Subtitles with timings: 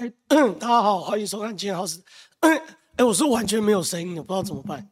[0.58, 2.00] 大家好，欢迎收看今天好事。
[2.40, 2.58] 哎，
[3.04, 4.88] 我是完全没有声音的，不知道怎么办。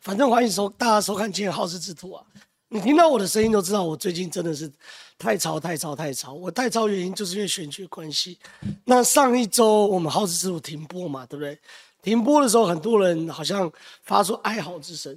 [0.00, 2.24] 反正欢迎收大家收看今天好事之徒啊！
[2.68, 4.70] 你听到我的声音都知道，我最近真的是
[5.16, 6.32] 太吵太吵太吵。
[6.34, 8.40] 我太吵原因就是因为选举关系。
[8.84, 11.56] 那上一周我们好事之徒停播嘛，对不对？
[12.02, 13.70] 停播的时候，很多人好像
[14.02, 15.16] 发出哀嚎之声。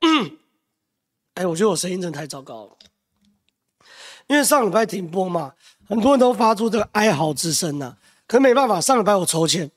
[0.00, 0.38] 嗯，
[1.34, 2.76] 哎，我觉得我声音真的太糟糕了，
[4.26, 5.54] 因为上礼拜停播嘛。
[5.86, 7.94] 很多人都发出这个哀嚎之声呐，
[8.26, 9.70] 可是没办法，上礼拜我抽签，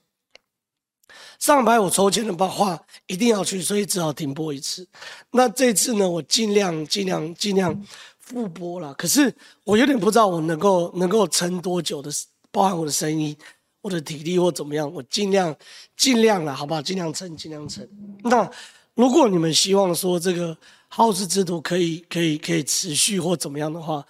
[1.38, 4.88] 上礼拜我抽签的话一定要去，所以只好停播一次。
[5.31, 7.86] 那这次呢，我尽量尽量尽量
[8.20, 8.94] 复播了。
[8.94, 9.34] 可是
[9.66, 12.09] 我有点不知道我能够能够撑多久的，
[12.52, 13.36] 包含我的声音、
[13.81, 15.53] 我的体力或怎么样，我尽量
[15.98, 16.81] 尽量了，好不好？
[16.81, 17.88] 尽量撑，尽量撑。
[18.23, 18.50] 那
[18.95, 24.05] 如果你们希望说这个好事之徒可以可以可以持续或怎么样的话，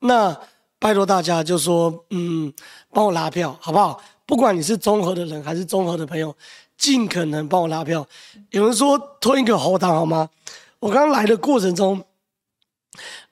[0.00, 0.36] 那。
[0.78, 2.52] 拜托大家，就说嗯，
[2.92, 4.00] 帮我拉票，好不好？
[4.26, 6.34] 不管你是综合的人还是综合的朋友，
[6.76, 8.06] 尽可能帮我拉票。
[8.50, 10.28] 有人说吞一个喉糖好吗？
[10.80, 12.04] 我刚来的过程中，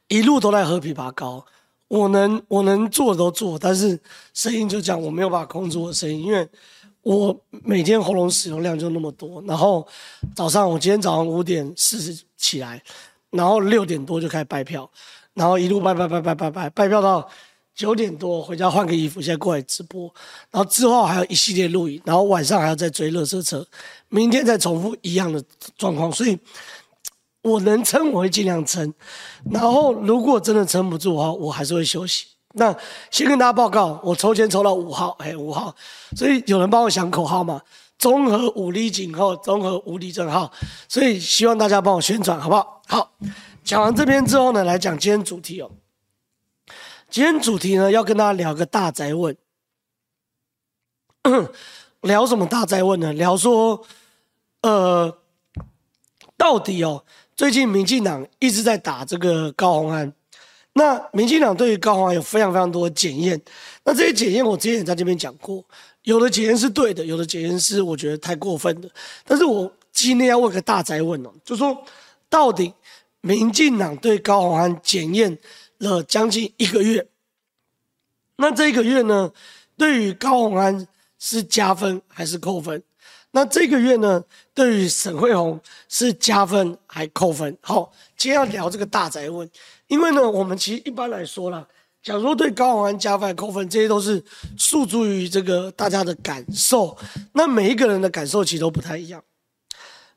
[0.09, 1.45] 一路都在喝枇杷膏，
[1.89, 4.01] 我能我能做的都做，但是
[4.33, 6.49] 声音就讲，我没有办法控制我的声音，因为
[7.03, 9.43] 我每天喉咙使用量就那么多。
[9.43, 9.87] 然后
[10.35, 12.83] 早上我今天早上五点四十起来，
[13.31, 14.91] 然后六点多就开始拜票。
[15.35, 17.29] 然后一路拜拜拜拜拜拜拜票到
[17.75, 20.13] 九点多回家换个衣服，现在过来直播。
[20.51, 23.67] 然后之后还有一系列录影，然后晚上还要再追垃圾车，
[24.09, 25.43] 明天再重复一样的
[25.77, 26.13] 状况。
[26.13, 26.39] 所以
[27.43, 28.95] 我能撑我会尽量撑，
[29.51, 32.27] 然后如果真的撑不住的话，我还是会休息。
[32.57, 32.73] 那
[33.11, 35.75] 先跟大家报告，我抽签抽到五号，哎，五号。
[36.17, 37.61] 所以有人帮我想口号嘛？
[37.99, 40.53] 综合五力警号，综合无敌正号。
[40.89, 42.83] 所以希望大家帮我宣传，好不好？
[42.87, 43.11] 好。
[43.65, 45.71] 讲完这边之后呢，来讲今天主题哦。
[47.09, 49.35] 今天主题呢，要跟大家聊个大宅问。
[52.03, 53.11] 聊什么大宅问呢？
[53.15, 53.83] 聊说，
[54.61, 55.17] 呃，
[56.37, 57.03] 到底哦，
[57.35, 60.13] 最近民进党一直在打这个高虹安。
[60.75, 63.41] 那民进党对于高虹安有非常非常多的检验。
[63.85, 65.65] 那这些检验我之前也在这边讲过，
[66.03, 68.91] 有的检验是对的，有的检验是我觉得太过分的。
[69.25, 71.83] 但是我今天要问个大宅问哦，就说
[72.29, 72.75] 到底。
[73.25, 75.39] 民进党对高虹安检验
[75.79, 77.09] 了将近一个月，
[78.37, 79.33] 那这个月呢，
[79.79, 80.87] 对于高虹安
[81.19, 82.83] 是加分还是扣分？
[83.31, 85.59] 那这个月呢，对于沈慧虹
[85.89, 87.57] 是加分还扣分？
[87.63, 89.51] 好，今天要聊这个大宅问，
[89.87, 91.67] 因为呢，我们其实一般来说啦，
[92.03, 94.23] 假如对高虹安加分扣分，这些都是
[94.59, 96.95] 诉诸于这个大家的感受，
[97.33, 99.25] 那每一个人的感受其实都不太一样。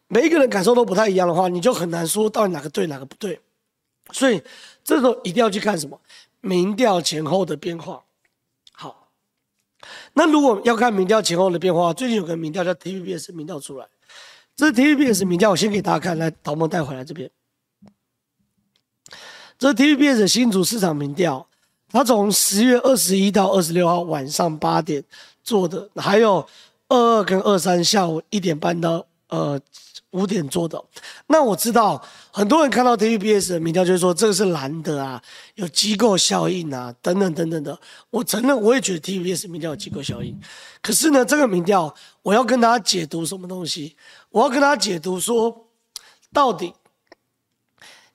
[0.10, 3.40] 每一个人感受都不太一样的话，你就很难说到底哪个对哪个不对。
[4.14, 4.42] 所以
[4.86, 6.00] 这时候一定要去看什么
[6.40, 8.02] 民调前后的变化。
[8.72, 9.10] 好，
[10.14, 13.86] 那如果要看民调前后的变化，最近有个民调叫 TVBS 民调出来，
[14.56, 17.30] 这是 TVBS 民调，我先给大家看，来，导播带回来这边。
[19.60, 21.46] 这是 TVBS 新竹市场民调，
[21.92, 25.04] 他从十月二十一到二十六号晚上八点
[25.44, 26.48] 做的，还有
[26.88, 29.60] 二二跟二三下午一点半到呃。
[30.18, 30.84] 五点做的，
[31.28, 35.22] 那我知道很多人看到 TVBS 的民调，就是说这个是蓝的啊，
[35.54, 37.80] 有机构效应啊，等等等等的。
[38.10, 40.36] 我承认，我也觉得 TVBS 民调有机构效应。
[40.82, 43.96] 可是呢，这个民调我要跟大家解读什么东西？
[44.32, 45.68] 我要跟大家解读说，
[46.34, 46.74] 到底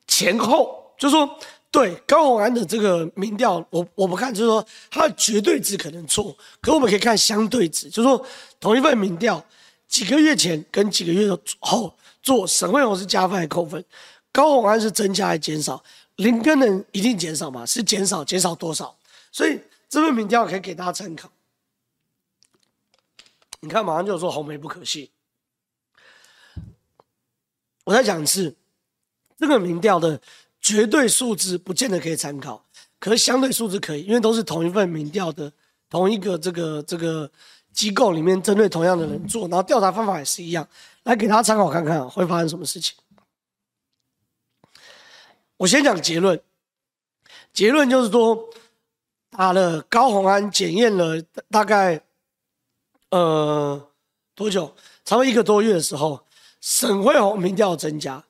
[0.09, 1.39] 前后，就是说
[1.71, 8.27] 对高虹安的这个民调，我我不看，就是说它的绝对值可能错，可我们可以看相对值，就是说
[8.59, 9.45] 同一份民调。
[9.93, 11.29] 几个月前跟几个月
[11.61, 13.85] 后做沈慧虹是加分还扣分？
[14.33, 15.85] 高虹安是增加还是减少？
[16.17, 17.67] 林根能一定减少吗？
[17.67, 18.97] 是减少，减少多少？
[19.31, 19.61] 所以
[19.91, 21.31] 这份民调可以给大家参考。
[23.61, 25.11] 你看，马上就说红梅不可信。
[27.85, 28.57] 我再讲一次，
[29.37, 30.19] 这个民调的
[30.63, 32.65] 绝对数字不见得可以参考，
[32.99, 35.53] 可是相对数字可以，因为都是同一份民调的
[35.91, 37.31] 同一个这个这个。
[37.73, 40.67] 机构里面针对同样的人做，然后调查方法也是一样，
[41.05, 42.97] 来给大家参考看看会发生什么事情。
[45.57, 46.41] 我先讲结论，
[47.53, 48.49] 结论就是说，
[49.31, 52.03] 打了高虹安检验了大概
[53.11, 53.89] 呃
[54.35, 54.75] 多久？
[55.05, 56.27] 差不多一个多月的时候，
[56.61, 58.25] 沈慧虹民调增加，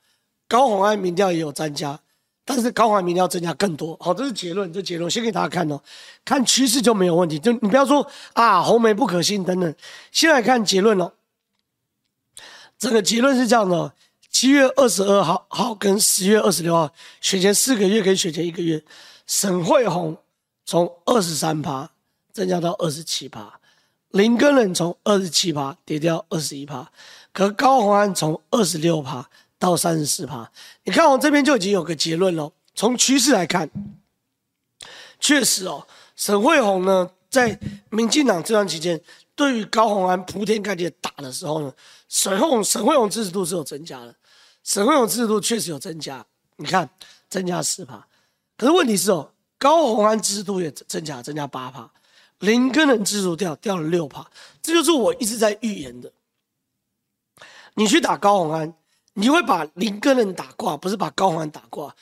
[0.46, 2.00] 高虹安民调也有增加。
[2.44, 5.80] 但是高虹安民要增加更多，好，这是结论，这结论，先给大家看哦，
[6.24, 9.74] 看趋势就没有问题，就你不要说啊红梅不可信等等，
[10.10, 11.12] 先来看结论哦。
[12.76, 13.92] 这个结论是这样的：
[14.28, 18.82] 七月二十二号号跟十月二十六号选前四个月跟选前一个月，
[19.28, 20.16] 沈慧红
[20.64, 21.88] 从二十三趴
[22.32, 23.60] 增加到二十七趴，
[24.08, 26.90] 林根仁从二十七趴跌掉二十一趴，
[27.32, 29.30] 可高虹安从二十六趴
[29.62, 30.50] 到三十四趴。
[30.82, 32.50] 你看我这边就已经有个结论了。
[32.74, 33.70] 从趋势来看，
[35.20, 35.86] 确实哦，
[36.16, 37.56] 沈慧虹呢，在
[37.90, 39.00] 民进党这段期间，
[39.36, 41.72] 对于高虹安铺天盖地打的时候呢，
[42.08, 44.12] 沈慧虹沈慧虹支持度是有增加的，
[44.64, 46.26] 沈慧虹支持度确实有增加。
[46.56, 46.88] 你看，
[47.28, 48.04] 增加四趴，
[48.56, 51.88] 可是问题是哦，高虹安支持度也增加，增加八趴。
[52.40, 54.28] 林根仁支持度掉掉了六趴，
[54.60, 56.10] 这就是我一直在预言的。
[57.74, 58.74] 你去打高虹安，
[59.14, 61.94] 你会把林根人打挂，不是把高虹安打挂，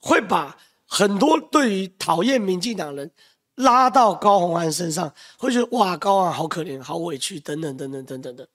[0.00, 0.56] 会把
[0.86, 3.10] 很多对于讨厌民进党人
[3.56, 8.46] 拉到高虹安身上，会觉得哇，高虹安好可怜，好委屈，等等等等等等等。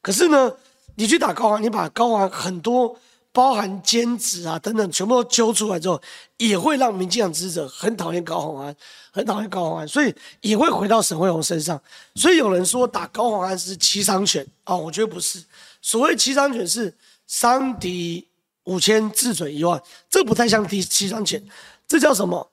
[0.00, 0.52] 可是呢，
[0.94, 2.96] 你去打高虹安，你把高虹安很多。
[3.32, 6.02] 包含兼职啊等等，全部都揪出来之后，
[6.36, 8.74] 也会让民进党支持者很讨厌高虹安，
[9.12, 11.80] 很讨厌高虹安，所以也会回到沈慧虹身上。
[12.16, 15.40] 所以有人说打高虹安是七伤拳啊，我觉得不是。
[15.80, 16.96] 所谓七伤拳是
[17.26, 18.28] 伤敌
[18.64, 21.42] 五千，自损一万，这不太像第七伤拳，
[21.86, 22.50] 这叫什么？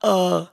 [0.00, 0.48] 呃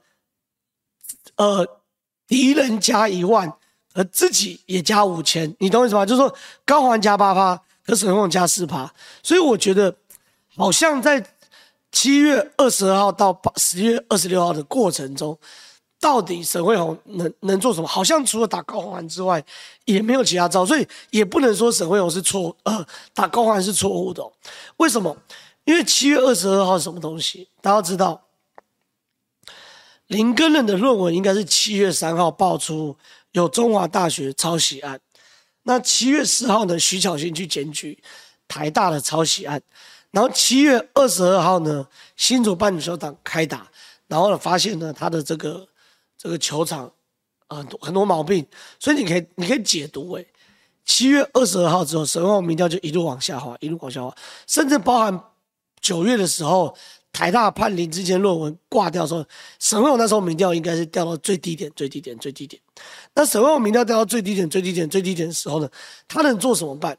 [1.35, 1.81] 呃，
[2.27, 3.53] 敌人加一万，
[3.93, 6.05] 而自己也加五千，你懂我意思吗？
[6.05, 6.35] 就是说
[6.65, 7.61] 高虹安加八趴。
[7.81, 8.93] 可沈慧虹加四趴，
[9.23, 9.91] 所以我觉得
[10.55, 11.25] 好像在
[11.91, 15.35] 七月二十二号到八十月二十六号的过程中，
[15.99, 17.87] 到底沈慧虹能能做什么？
[17.87, 19.43] 好像除了打高虹安之外，
[19.85, 24.23] 也没有其他招，所以也不能说沈慧虹是错，呃，打高虹安是错误的。
[24.77, 25.15] 为什么？
[25.65, 27.47] 因为七月二十二号是什么东西？
[27.61, 28.23] 大家知道，
[30.07, 32.95] 林耕仁的论文应该是七月三号爆出
[33.33, 34.99] 有中华大学抄袭案。
[35.63, 38.01] 那七月四号呢，徐巧芯去检举
[38.47, 39.61] 台大的抄袭案，
[40.09, 41.85] 然后七月二十二号呢，
[42.15, 43.67] 新竹半女球场开打，
[44.07, 45.67] 然后呢发现呢他的这个
[46.19, 46.91] 这个球场
[47.47, 48.45] 很多很多毛病，
[48.77, 50.27] 所以你可以你可以解读为，
[50.85, 54.13] 七月二十二号之后，沈慧虹民调就一路往下滑，一路往下滑，
[54.45, 55.23] 甚至包含
[55.81, 56.75] 九月的时候。
[57.11, 59.25] 台大判林之前论文挂掉的时候，
[59.57, 62.61] 沈慧虹那时候民调应该是掉到最低点、最低点、最低点。
[63.15, 65.67] 那沈慧虹民调掉到最低点、最低点、最低点的时候呢，
[66.07, 66.95] 他能做什么办？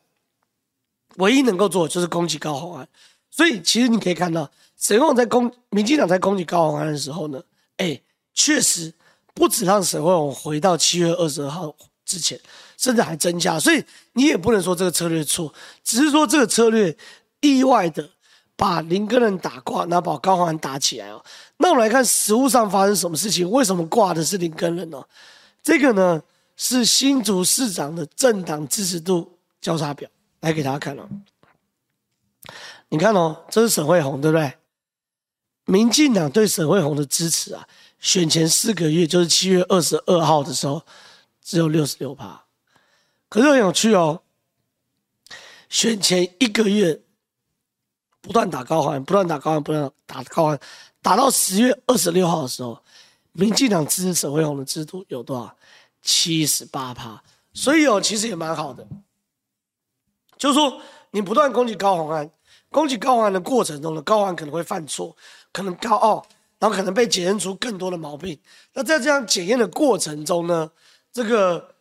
[1.18, 2.86] 唯一能够做的就是攻击高虹安。
[3.30, 7.40] 所以其实你可以看到，沈慧虹在攻民进党在攻击高虹安的时候呢，
[7.76, 7.98] 哎，
[8.34, 8.92] 确实
[9.34, 11.74] 不止让沈慧虹回到七月二十二号
[12.04, 12.38] 之前，
[12.76, 13.58] 甚至还增加。
[13.58, 16.96] 所以你也不能说这个策略错，只是说这个策略
[17.40, 18.08] 意外的。
[18.56, 21.24] 把林根仁打挂，然后把高虹安打起来哦。
[21.56, 23.50] 那我们来看实物上发生什么事情？
[23.50, 25.02] 为什么挂的是林根仁呢？
[25.62, 26.22] 这个呢
[26.58, 30.06] 是新竹市长的政党支持度交叉表，
[30.40, 31.08] 来给大家看哦。
[32.90, 34.52] 你看哦，这是沈慧虹，对不对？
[35.64, 37.66] 民进党对沈慧虹的支持啊，
[38.00, 40.82] 选前四个月就是七月二十二号的时候
[41.42, 42.44] 只有六十六趴，
[43.28, 44.22] 可是很有趣哦，
[45.68, 47.00] 选前一个月。
[48.22, 50.60] 不断打高虹安，不断打高虹安，不断打高虹安，
[51.00, 52.78] 打到十月二十六号的时候，
[53.32, 55.56] 民进党支持沈慧虹的支持度有多少？
[56.02, 57.24] 七十八趴。
[57.54, 58.86] 所以哦，其实也蛮好的。
[60.36, 60.82] 就是说，
[61.12, 62.30] 你不断攻击高虹安，
[62.68, 65.16] 攻击高虹安的过程中呢，高虹安可能会犯错，
[65.50, 66.26] 可能高傲，
[66.60, 68.38] 然后可能被检验出更多的毛病。
[68.74, 70.70] 那在这样检验的过程中呢，
[71.10, 71.74] 这个，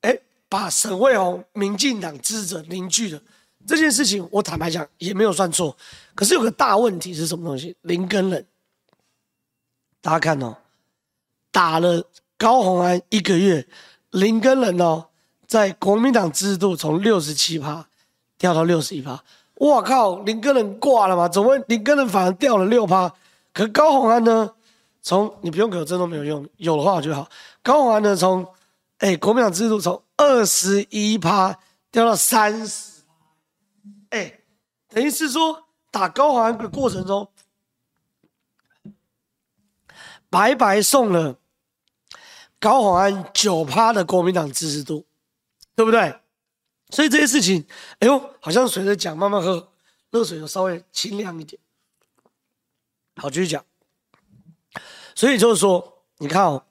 [0.00, 0.18] 哎，
[0.48, 3.20] 把沈卫红民进党支持者凝聚了。
[3.66, 5.76] 这件事情我坦白讲也没有算错，
[6.14, 7.76] 可是有个大问题是什么东西？
[7.82, 8.46] 林根人，
[10.00, 10.56] 大家看哦，
[11.50, 12.02] 打了
[12.36, 13.66] 高虹安一个月，
[14.10, 15.06] 林根人哦，
[15.46, 17.86] 在国民党支持度从六十七趴
[18.36, 19.22] 掉到六十一趴，
[19.56, 21.28] 我靠，林根人挂了吗？
[21.28, 23.14] 怎么林根人反而掉了六趴？
[23.54, 24.54] 可高虹安呢？
[25.00, 27.30] 从你不用给我，真都没有用，有的话我就好。
[27.62, 28.16] 高虹安呢？
[28.16, 28.46] 从
[28.98, 31.58] 哎国民党支持度从二十一趴
[31.90, 33.02] 掉到三十。
[34.10, 34.40] 哎，
[34.88, 37.30] 等于是说打高虹安的过程中，
[40.28, 41.38] 白白送了
[42.58, 45.06] 高虹安九趴的国民党支持度，
[45.76, 46.20] 对不对？
[46.90, 47.64] 所以这些事情，
[47.98, 49.72] 哎呦，好像随着讲，慢慢喝
[50.10, 51.60] 热水就稍微清凉一点。
[53.16, 53.64] 好，继续讲。
[55.14, 56.62] 所以就是说，你看哦，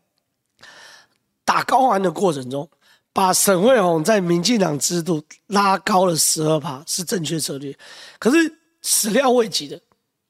[1.44, 2.70] 打高安的过程中。
[3.16, 7.72] 把沈慧红在民进党制度拉高了十二趴是正确策略，
[8.18, 9.80] 可是始料未及的，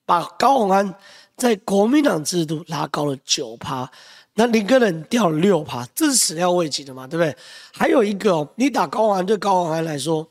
[0.05, 0.93] 把高虹安
[1.37, 3.89] 在国民党制度拉高了九趴，
[4.33, 7.33] 那林耕仁掉了六趴，这是始料未及的嘛，对不对？
[7.73, 10.29] 还有一个哦，你打高虹安对高虹安来说，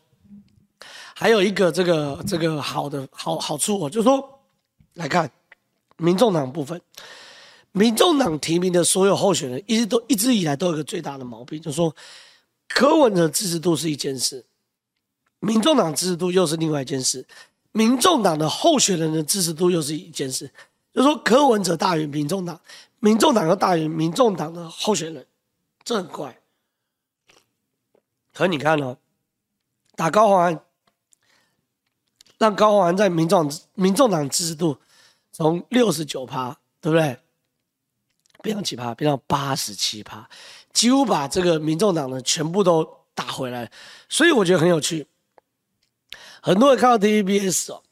[1.15, 4.43] 还有一个这个这个好的好好处哦，就是说
[4.93, 5.31] 来看
[6.03, 6.81] 民众党部分，
[7.71, 11.95] 民众党提名的所有候选人，一直都一直以来都有一个最大的毛病，就是说
[12.69, 14.45] 柯文哲支持度是一件事，
[15.39, 17.25] 民众党支持度又是另外一件事，
[17.71, 20.51] 民众党的候选人的支持度又是一件事，
[20.93, 22.61] 就是说柯文哲大于民众党，
[22.99, 25.25] 民众党又大于民众党的候选人，
[25.85, 26.37] 这很怪。
[28.35, 28.97] 可你看哦，
[29.95, 30.61] 打高虹安，
[32.39, 34.79] 让高虹安在民众民众党支持度
[35.33, 37.19] 从六十九趴，对不对？
[38.43, 40.29] 变成几趴，变到八十七趴，
[40.73, 42.85] 几乎把这个民众党呢全部都
[43.15, 43.71] 打回来，
[44.09, 45.07] 所以我觉得很有趣。
[46.41, 47.83] 很多人看到 TVBS 哦，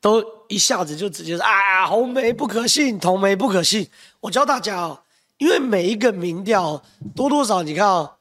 [0.00, 3.88] 都一下子就直接说啊，红媒不可信，同媒不可信。
[4.18, 5.04] 我教大家哦，
[5.38, 6.82] 因为每一个民调
[7.14, 8.16] 多多少，你看哦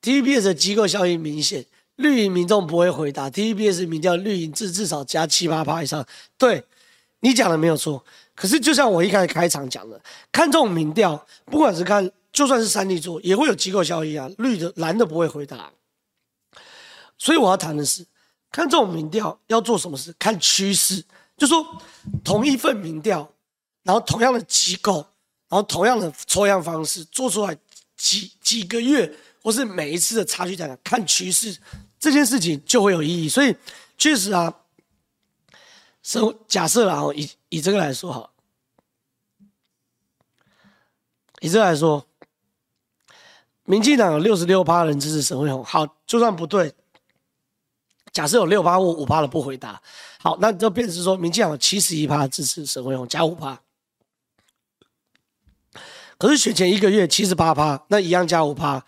[0.00, 1.66] ，TVBS 的机构效应明显，
[1.96, 6.06] 绿营民众不会回答，TVBS 民调绿营至至少加七八趴以上。
[6.38, 6.64] 对，
[7.20, 8.04] 你讲的没有错。
[8.34, 14.30] 可是，就像我一开始开场讲的，看这种民调，不管是看，就算是三立做，也会有机构效益啊。
[14.38, 15.72] 绿的、蓝的不会回答。
[17.18, 18.06] 所以我要谈的是，
[18.52, 20.14] 看这种民调要做什么事？
[20.20, 21.04] 看趋势，
[21.36, 21.66] 就说
[22.22, 23.28] 同一份民调，
[23.82, 25.04] 然后同样的机构，
[25.48, 27.58] 然后同样的抽样方式做出来
[27.96, 30.76] 几几个月，或是每一次的差距在哪？
[30.84, 31.58] 看趋势，
[31.98, 33.28] 这件事情就会有意义。
[33.28, 33.52] 所以，
[33.96, 34.54] 确实啊。
[36.46, 38.30] 假设啦，以以这个来说哈，
[41.40, 42.06] 以这个来说，
[43.64, 46.74] 民进党有六十六趴人支持沈慧虹，好，就算不对，
[48.10, 49.82] 假设有六趴或五趴的不回答，
[50.18, 53.60] 好，那就变成是说，民进党有七十一趴支持沈慧虹，加五趴，
[56.16, 58.82] 可是选前一个月七十八趴，那一样加五趴。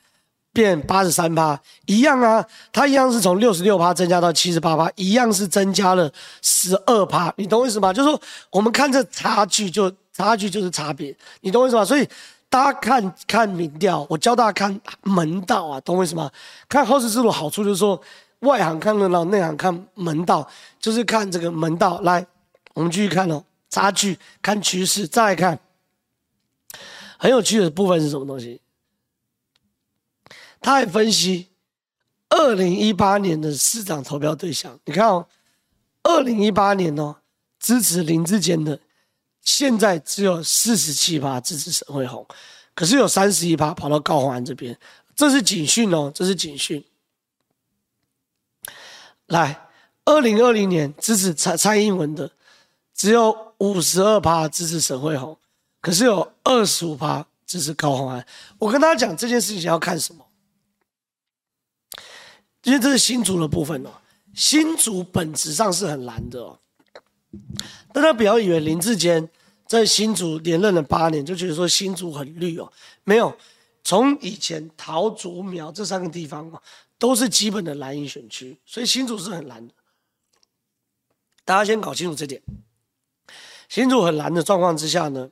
[0.53, 6.11] 变八十三趴，一样啊，它一样是从六十六趴增加到七十八趴，一样是增加了
[6.43, 7.93] 十二趴，你懂我意思吗？
[7.93, 11.85] 就是说，我们看这差距就差距就是差别，你懂我意思吗？
[11.85, 12.09] 所以
[12.49, 16.31] 大家看看民调，我教大家看门道啊，懂我意思吗？
[16.69, 18.01] 看后势之路好处就是说，
[18.41, 20.49] 外行看热闹，内行看门道，
[20.81, 22.01] 就是看这个门道。
[22.01, 22.27] 来，
[22.75, 25.57] 我们继续看哦，差距，看趋势，再来看
[27.19, 28.61] 很有趣的部分是什么东西？
[30.61, 31.49] 他还分析
[32.29, 35.27] 二零一八年的市长投票对象，你看哦，
[36.03, 37.17] 二零一八年哦，
[37.59, 38.79] 支持林志坚的，
[39.41, 42.25] 现在只有四十七趴支持沈慧虹，
[42.75, 44.79] 可是有三十一趴跑到高虹安这边，
[45.17, 46.85] 这是警讯哦，这是警讯。
[49.27, 49.69] 来，
[50.05, 52.31] 二零二零年支持蔡蔡英文的，
[52.95, 55.37] 只有五十二趴支持沈慧虹，
[55.81, 58.27] 可是有二十五趴支持高虹安。
[58.59, 60.20] 我跟大家讲这件事情要看什么？
[62.65, 63.91] 因为这是新竹的部分哦，
[64.35, 66.59] 新竹本质上是很蓝的哦，
[67.93, 69.29] 大家不要以为林志坚
[69.67, 72.71] 在新竹连任了八年就觉得说新竹很绿哦，
[73.05, 73.37] 没有，
[73.83, 76.63] 从以前桃竹苗这三个地方哦，
[76.99, 79.73] 都是基本的蓝营选区，所以新竹是很蓝的。
[81.45, 82.43] 大家先搞清楚这点，
[83.69, 85.31] 新竹很蓝的状况之下呢，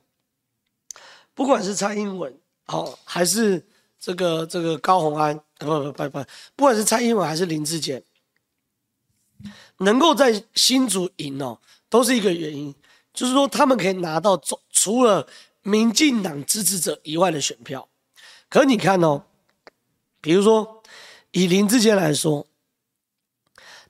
[1.33, 3.65] 不管是蔡英文哦，还是。
[4.01, 6.25] 这个这个高虹安，不不不不，
[6.55, 8.01] 不管是蔡英文还是林志坚，
[9.77, 12.73] 能够在新竹赢哦，都是一个原因，
[13.13, 15.27] 就是说他们可以拿到除了
[15.61, 17.87] 民进党支持者以外的选票。
[18.49, 19.25] 可你看哦，
[20.21, 20.81] 比如说
[21.31, 22.47] 以林志坚来说，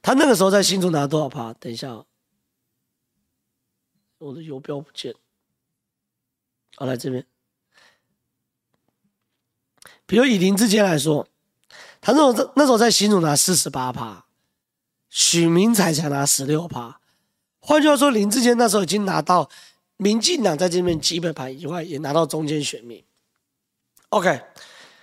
[0.02, 1.54] 他那个时候在新竹拿多少趴？
[1.54, 2.06] 等一下哦，
[4.18, 5.14] 我的游标不见，
[6.76, 7.26] 好，来这边。
[10.06, 11.28] 比如以林志坚来说，
[12.02, 14.24] 他那时候那时候在新竹拿四十八趴，
[15.10, 17.00] 许明才才拿十六趴。
[17.60, 19.50] 换句话说，林志坚那时候已经拿到
[19.98, 23.04] 民进党在这边基本盘以外，也拿到中间选民。
[24.10, 24.42] OK，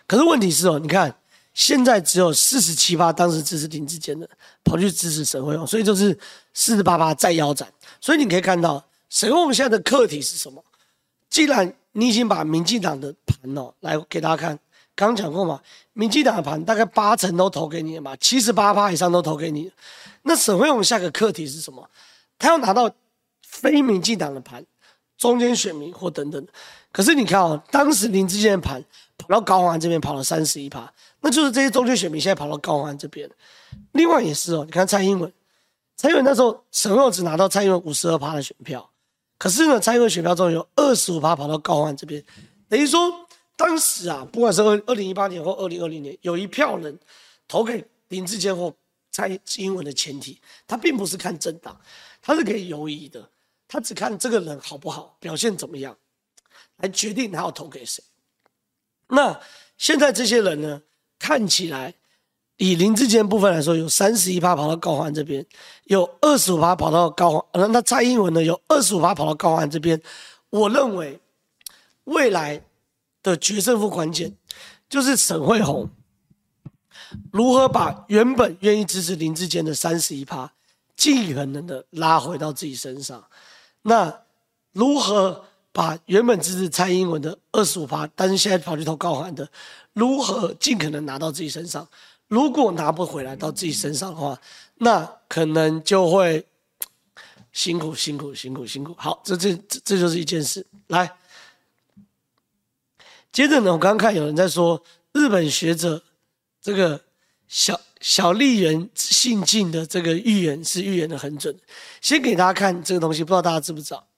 [0.06, 1.14] 可是问题是哦，你看
[1.52, 4.28] 现在只有四十七趴当时支持林志坚的
[4.64, 6.18] 跑去支持沈慧荣，所以就是
[6.54, 7.70] 四十八趴再腰斩。
[8.00, 10.64] 所以你可以看到沈慧荣现在的课题是什么？
[11.28, 14.58] 既然你已经把民进党的盘哦来给大家看。
[14.96, 15.60] 刚讲过嘛，
[15.92, 19.70] 民进党的盘大概八成都投给你了嘛，七十八趴以上都投给你。
[20.22, 21.86] 那沈慧虹下个课题是什么？
[22.38, 22.90] 他要拿到
[23.42, 24.64] 非民进党的盘，
[25.18, 26.44] 中间选民或等等。
[26.90, 28.82] 可是你看哦，当时林志坚的盘
[29.18, 33.30] 跑到高虹安这边跑了三十一趴，那就是这些中间选民现在跑到高虹安这边。
[33.92, 35.30] 另外也是哦，你看蔡英文，
[35.94, 38.88] 蔡英文那时候沈慧虹只拿到蔡英文五十二趴的选票，
[39.36, 42.24] 可是呢，蔡英文选票中有二十五趴跑到高虹安这边，
[42.70, 43.25] 等于说。
[43.56, 46.98] 当时啊，不管是二二零一八年或二零二零年，有一票人
[47.48, 48.72] 投给林志坚或
[49.10, 51.80] 蔡英文的前提，他并不是看政党，
[52.20, 53.28] 他是可以游移的，
[53.66, 55.96] 他只看这个人好不好，表现怎么样。
[56.78, 58.04] 来决定他要投给谁。
[59.08, 59.40] 那
[59.78, 60.82] 现在这些人呢，
[61.18, 61.94] 看起来
[62.58, 65.46] 以林志坚部分来说，有三十一趴跑到高虹安这边，
[65.84, 69.98] 有二十五趴跑到高虹，那那蔡英文呢，有二十五趴跑到高虹安这边。
[70.50, 71.18] 我认为
[72.04, 72.62] 未来
[73.30, 74.35] 的决胜负关键
[74.88, 75.90] 就是沈慧虹
[77.33, 80.52] 如何把原本愿意支持林志坚的三十一趴，
[80.97, 83.25] 尽可能的拉回到自己身上。
[83.83, 84.23] 那
[84.73, 85.45] 如何？
[85.76, 89.47] 把原本支持蔡英文的二十五趴，但是现在跑去投高环的，
[89.92, 91.87] 如何尽可能拿到自己身上？
[92.28, 94.40] 如果拿不回来到自己身上的话，
[94.76, 96.47] 那可能就会
[97.52, 98.95] 辛苦辛苦辛苦辛苦。
[98.97, 99.54] 好，这这
[99.85, 100.66] 这就是一件事。
[100.87, 101.12] 来，
[103.37, 106.02] 接着呢，我刚刚看有人在说日本学者
[106.59, 107.05] 这个
[107.47, 111.55] 小小笠原信近的这个预言是预言的很准。
[112.00, 114.09] 先给大家看这个东西，不知道大家知不知道？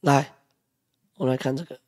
[0.00, 0.34] 来，
[1.18, 1.78] 我们来看这个。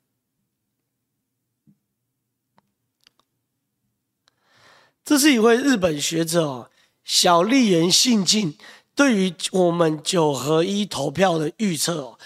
[5.04, 6.70] 这是一位日本学者哦，
[7.02, 8.56] 小笠原信近
[8.94, 12.18] 对于我们九合一投票的预测哦。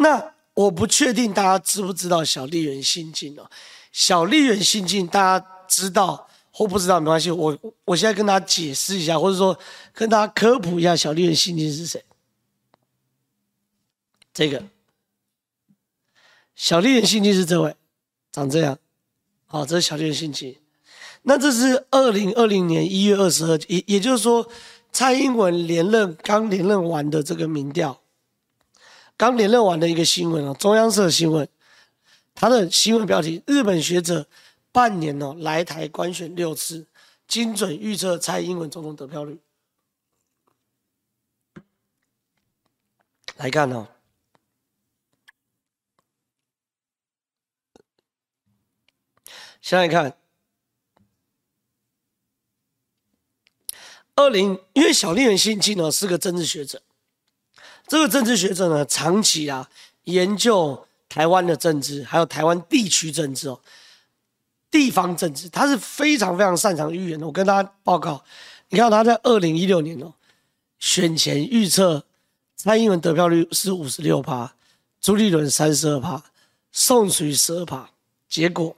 [0.00, 3.48] 那我不确定大家知不知道小笠原信近哦。
[3.92, 9.58] 小笠原信近大家知道或不知道没关系，我我现在跟大家解释一下，或者说
[9.92, 12.02] 跟大家科普一下小笠原信近是谁。
[14.32, 14.62] 这个。
[16.54, 17.74] 小笠原信近是这位，
[18.32, 18.78] 长这样，
[19.46, 20.56] 好，这是小笠原信近。
[21.22, 24.48] 那这是二零二零年一月二十二，也也就是说，
[24.92, 27.99] 蔡英文连任刚连任完的这个民调，
[29.20, 31.46] 刚连任完的一个新闻哦，中央社新闻，
[32.34, 34.26] 他的新闻标题：日本学者
[34.72, 36.86] 半年哦来台观选六次，
[37.28, 39.38] 精准预测蔡英文总统得票率。
[43.36, 43.88] 来看哦。
[49.60, 50.16] 先来看，
[54.14, 56.80] 二零，因为小笠原信近呢是个政治学者，
[57.90, 59.68] 这个政治学者呢长期啊
[60.04, 63.60] 研究台湾的政治，还有台湾地区政治哦，
[64.70, 67.26] 地方政治，他是非常非常擅长预言的。
[67.26, 68.22] 我跟大家报告，
[68.68, 70.14] 你看他在二零一六年哦
[70.78, 72.04] 选前预测
[72.54, 74.54] 蔡英文得票率是五十六趴，
[75.00, 76.22] 朱立伦三十二趴，
[76.70, 77.90] 宋楚瑜十二趴，
[78.28, 78.76] 结果。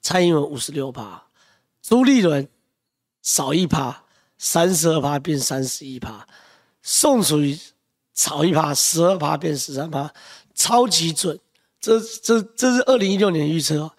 [0.00, 1.24] 蔡英文五十六趴，
[1.82, 2.46] 朱立伦
[3.22, 4.04] 少一趴，
[4.36, 6.26] 三十二趴变三十一趴，
[6.82, 7.58] 宋楚瑜
[8.18, 10.12] 少一趴，十二趴变十三趴，
[10.52, 11.38] 超级准。
[11.80, 13.92] 这这这是二零一六年预测哦。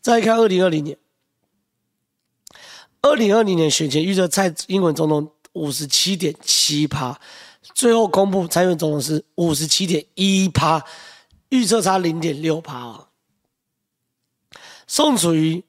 [0.00, 0.98] 再看二零二零年，
[3.00, 7.16] 二零二零年选前预测蔡英文总统五十七点七趴，
[7.72, 10.84] 最后公布蔡英文总统是五十七点一趴，
[11.50, 13.06] 预测差零点六趴哦。
[14.88, 15.62] 宋楚瑜，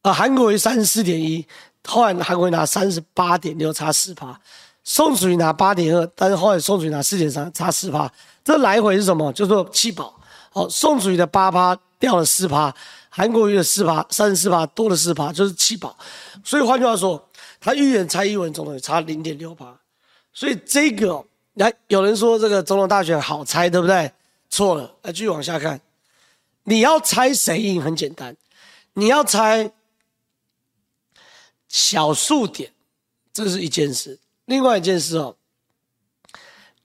[0.00, 1.46] 啊，韩国瑜三十四点一，
[1.84, 4.40] 后来韩国瑜拿三十八点六，差四趴。
[4.84, 8.10] 宋楚瑜拿八点二，但是后来宋楚瑜拿四点三，差四趴。
[8.44, 9.32] 这来回是什么？
[9.32, 10.14] 就是说弃保。
[10.50, 12.72] 好，宋楚瑜的八趴掉了四趴，
[13.08, 15.96] 韩国瑜的四趴，三十四趴多了四趴，就是弃保。
[16.44, 19.74] 所以换句话说，他预言蔡英文总统差零点六趴。
[20.32, 24.12] 所以这个，来有人说这个总统大选好猜，对不对？
[24.50, 25.80] 错了，来继续往下看。
[26.64, 28.36] 你要猜谁赢很简单。
[28.92, 29.72] 你要猜
[31.68, 32.70] 小数点，
[33.32, 34.18] 这是一件事。
[34.46, 35.36] 另外一件事哦，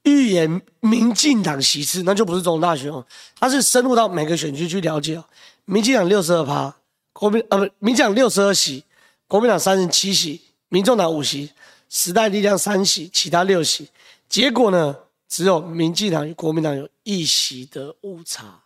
[0.03, 3.05] 预言民进党席次，那就不是总统大选哦，
[3.39, 5.25] 他是深入到每个选区去了解哦。
[5.65, 6.73] 民进党六十二趴，
[7.13, 8.83] 国民呃不，民进党六十二席，
[9.27, 11.51] 国民党三十七席，民众党五席，
[11.89, 13.89] 时代力量三席，其他六席。
[14.27, 14.95] 结果呢，
[15.27, 18.61] 只有民进党与国民党有一席的误差，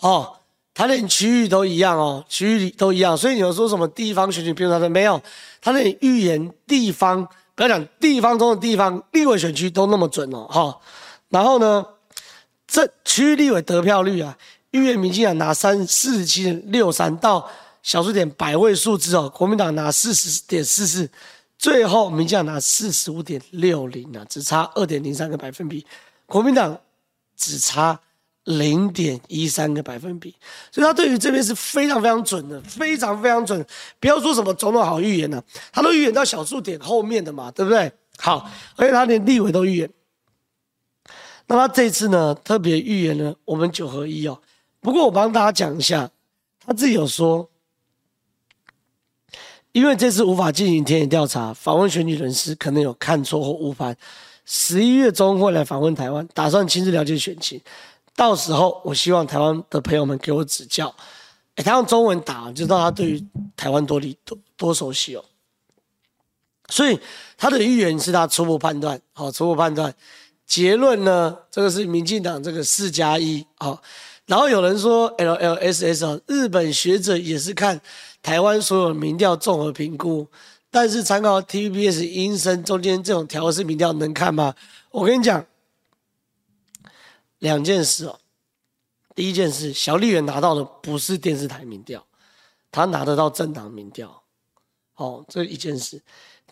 [0.00, 0.36] 哦。
[0.76, 4.74] 他连区域都一样哦，区域里都一样，所以你要说什么地方选举变数？
[4.74, 5.22] 他说没有，
[5.60, 7.24] 他连预言地方，
[7.54, 10.78] 不要讲地方中的地方立委选区都那么准哦，哈。
[11.28, 11.86] 然后呢，
[12.66, 14.36] 这区立委得票率啊，
[14.72, 17.48] 预言民进党拿三四十七点六三到
[17.82, 21.08] 小数点百位数字哦，国民党拿四十点四四，
[21.58, 25.86] 最后民进党拿四十五点六零啊，只差二点零三个百分比，
[26.26, 26.78] 国民党
[27.36, 28.00] 只差。
[28.44, 30.34] 零点一三个百分比，
[30.70, 33.64] 所以他对于这边是非常非常准的，非常非常准。
[33.98, 37.90] 不要说什么总统好预言呢、啊，他都预言到小数点后面的嘛，对不对？
[38.18, 39.90] 好，而且他连立委都预言。
[41.46, 44.38] 那他这次呢，特别预言了我们九合一哦。
[44.80, 46.10] 不过我帮大家讲一下，
[46.66, 47.48] 他自己有说，
[49.72, 53.96] 因为这次无法进行田野调查，访问选举人士可能有看错或误判，
[54.44, 57.58] 十一月中会来访问台湾，打算亲自了解选情。
[58.16, 60.94] 到时候，我希望台湾的朋友们给我指教。
[61.56, 65.24] 哎，他用中文打，就知道他对于台湾多理多多熟悉哦。
[66.68, 66.98] 所以
[67.36, 69.94] 他的预言是他初步判断，好，初步判断。
[70.46, 73.80] 结论呢，这个是民进党这个四加一啊。
[74.26, 77.80] 然后有人说 LLSS 日本学者也是看
[78.22, 80.26] 台湾所有民调综合评估，
[80.70, 84.54] 但是参考 TVBS 音声中间这种调式民调能看吗？
[84.90, 85.44] 我跟你讲，
[87.38, 88.18] 两件事哦。
[89.14, 92.04] 第一件事，小丽媛拿到的不是电视台民调，
[92.72, 94.22] 他拿得到政党民调，
[94.96, 96.02] 哦，这一件事。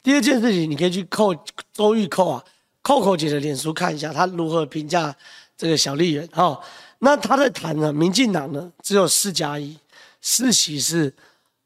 [0.03, 1.35] 第二件事情，你可以去扣
[1.73, 2.45] 周玉蔻啊，
[2.83, 5.15] 扣扣姐的脸书看一下，他如何评价
[5.57, 6.29] 这个小丽媛。
[6.35, 6.61] 哦，
[7.01, 9.77] 那他在谈呢，民进党呢只有四加一，
[10.21, 11.13] 四席是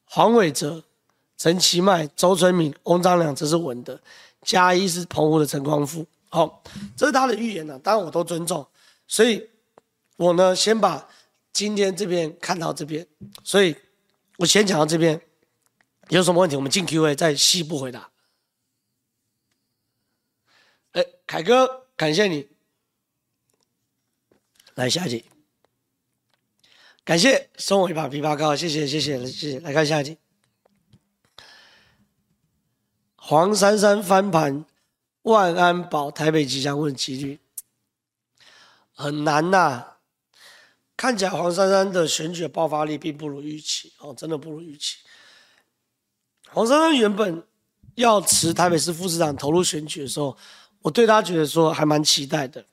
[0.07, 0.83] 黄伟哲、
[1.37, 4.01] 陈其迈、周春敏、翁章梁，这是稳的，
[4.43, 6.07] 加一是澎湖的陈光复。
[6.31, 6.55] 好、哦，
[6.97, 8.67] 这是他的预言呢、啊，当然我都尊重，
[9.07, 9.51] 所以。
[10.19, 11.11] 我呢，先把
[11.53, 13.07] 今天这边看到这边，
[13.45, 13.77] 所以
[14.39, 15.21] 我先讲到这边，
[16.09, 18.11] 有什么问题我们进 Q&A 再细部回答。
[20.93, 22.49] 哎，凯哥，感谢你，
[24.75, 25.27] 来下一题，
[27.05, 30.17] 感谢送我一把枇杷膏，谢谢谢谢谢谢，来看下一题，
[33.17, 34.65] 黄珊珊翻盘，
[35.25, 37.39] 万安保台北吉祥问几率
[38.97, 39.97] 很难呐、
[40.97, 44.97] 看起来黄珊珊的选举爆发力并不如预期哦，真的不如预期。
[46.49, 47.45] 黄珊珊原本
[47.97, 50.35] 要辞台北市副市长投入选举的时候，
[50.81, 52.65] 我对他觉得说还蛮期待的。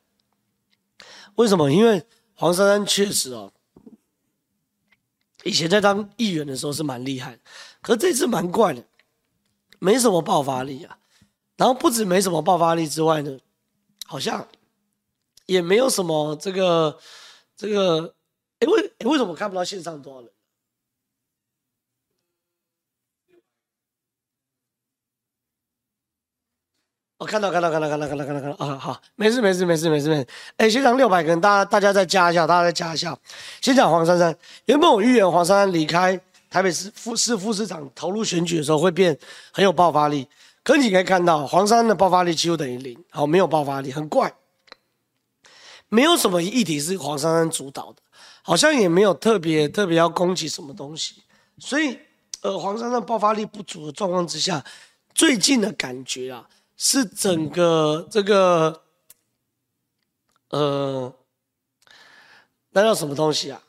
[1.35, 1.69] 为什么？
[1.69, 2.01] 因为
[2.35, 3.51] 黄珊珊确实哦，
[5.43, 7.37] 以前在当议员的时候是蛮厉害，
[7.81, 8.85] 可是这次蛮怪的，
[9.79, 10.97] 没什么爆发力啊。
[11.57, 13.37] 然后不止没什么爆发力之外呢，
[14.05, 14.47] 好像
[15.45, 16.99] 也没有什么这个。
[17.55, 18.15] 这个，
[18.59, 20.29] 哎，为为什么看不到线上多少人？
[27.19, 28.75] 我、哦、看到，看到，看到，看到，看到，看到，啊！
[28.75, 30.27] 好，没事，没事，没事，没事，没事。
[30.57, 33.17] 哎，现场六百个人，大家大家再加一下，大家再加一下。
[33.61, 39.17] 先讲黄珊珊，原本我预言黄珊珊离开台北市副市副市长投入选举的时候会变
[39.53, 40.27] 很有爆发力，
[40.63, 44.33] 可你可以看到黄珊珊的爆发力几乎等于零，好，没有爆发力，很怪。
[45.93, 48.01] 没有什么议题是黄珊珊主导的，
[48.41, 51.21] 好像也没有特别特别要攻击什么东西，
[51.59, 51.99] 所以
[52.41, 54.65] 呃，黄珊珊爆发力不足的状况之下，
[55.13, 58.81] 最近的感觉啊，是整个这个
[60.49, 61.13] 呃，
[62.71, 63.61] 那叫什么东西啊？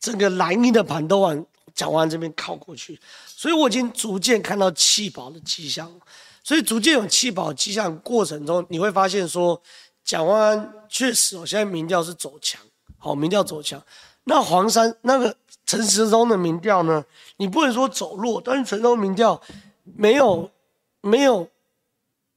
[0.00, 5.92] 整个蓝营的盘都往蒋万这边靠过去，所以我已经逐渐看到弃保的迹象，
[6.42, 9.60] 所以逐渐有弃保迹象过程中，你会发现说。
[10.06, 12.62] 蒋万安确实我，现在民调是走强，
[12.96, 13.82] 好，民调走强。
[14.22, 17.04] 那黄山那个陈时中的民调呢？
[17.38, 19.40] 你不能说走弱，但是陈时中民调
[19.82, 20.48] 没有
[21.00, 21.48] 没有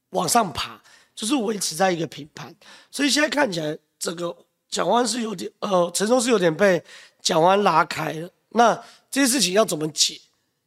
[0.09, 0.81] 往上爬，
[1.13, 2.53] 就是维持在一个平盘。
[2.89, 4.35] 所以现在看起来，这个
[4.67, 6.83] 蒋万是有点呃，陈时中是有点被
[7.21, 8.27] 蒋万拉开了。
[8.49, 8.75] 那
[9.11, 10.19] 这些事情要怎么解？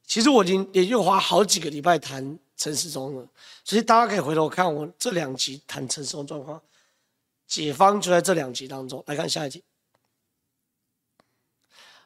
[0.07, 3.27] 其实我已经连续花好几个礼拜谈陈时中了，
[3.65, 6.61] 所以大家可以回头看我这两集谈陈时中状况。
[7.53, 9.62] 解方就在这两集当中，来看下一集。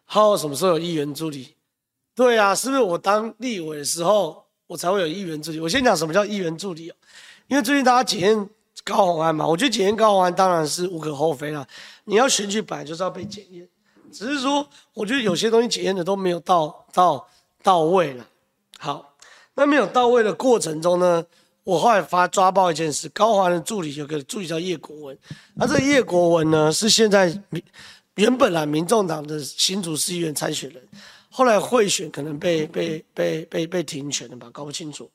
[0.05, 1.55] 好，什么时候有议员助理？
[2.17, 5.61] 对啊，是不是我当立委的时候，我才会有议员助理？
[5.61, 6.97] 我先讲什么叫议员助理哦，
[7.47, 8.51] 因为最近大家检验
[8.83, 11.65] 高虹安嘛，我觉得检验高虹安当然是无可厚非啦。
[12.07, 13.69] 你要选举本来就是要被检验，
[14.11, 17.29] 只是说我觉得有些东西检验的都没有到到
[17.63, 18.27] 到位了。
[18.81, 19.15] 好，
[19.55, 21.25] 那没有到位的过程中呢？
[21.67, 25.19] 我后来发抓爆一件事，高虹安的助理有个助理叫叶国文，
[25.55, 27.61] 那这个叶国文呢是现在民
[28.15, 30.81] 原本啊民众党的新竹市议员参选人，
[31.29, 35.11] 后来贿选可能被被被被被停权了吧，搞不清楚。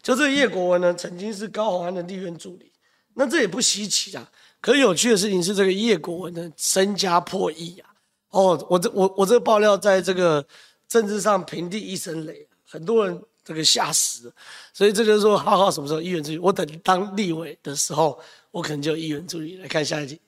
[0.00, 2.70] 就这个叶国文呢，曾经是高虹安的立院助理，
[3.14, 4.30] 那这也不稀奇啊。
[4.60, 7.90] 可有趣的事情是，这个叶国文的身家破亿啊！
[8.28, 10.46] 哦，我这我我这个爆料在这个
[10.86, 13.20] 政治上平地一声雷，很多人。
[13.42, 14.34] 这个吓死了，
[14.72, 16.38] 所以这就是说，浩浩什么时候议员助理？
[16.38, 19.56] 我等当立委的时候，我可能就有议员助理。
[19.56, 20.20] 来看下一集。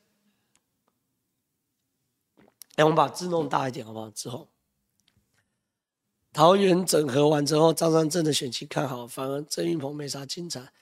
[2.77, 4.11] 哎，我们把字弄大一点，好不好？
[4.11, 4.49] 之后，
[6.33, 10.73] 桃园整合完之后，张善政的选情看好，反而郑运鹏没啥精彩。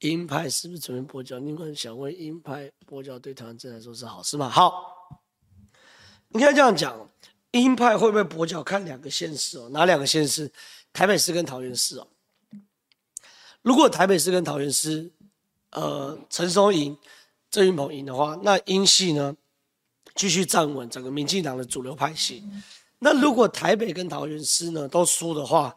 [0.00, 1.38] 鹰派是不是准备跛脚？
[1.38, 4.48] 宁可想问，鹰派跛脚对台湾政来说是好事吗？
[4.48, 5.20] 好，
[6.30, 7.08] 应该这样讲，
[7.52, 8.62] 鹰派会不会跛脚？
[8.62, 10.50] 看两个县市哦，哪两个县市？
[10.96, 12.06] 台北市跟桃园市哦，
[13.60, 15.10] 如果台北市跟桃园市，
[15.72, 16.96] 呃陈松赢、
[17.50, 19.36] 郑运鹏赢的话，那英系呢
[20.14, 22.42] 继续站稳整个民进党的主流派系。
[23.00, 25.76] 那如果台北跟桃园市呢都输的话，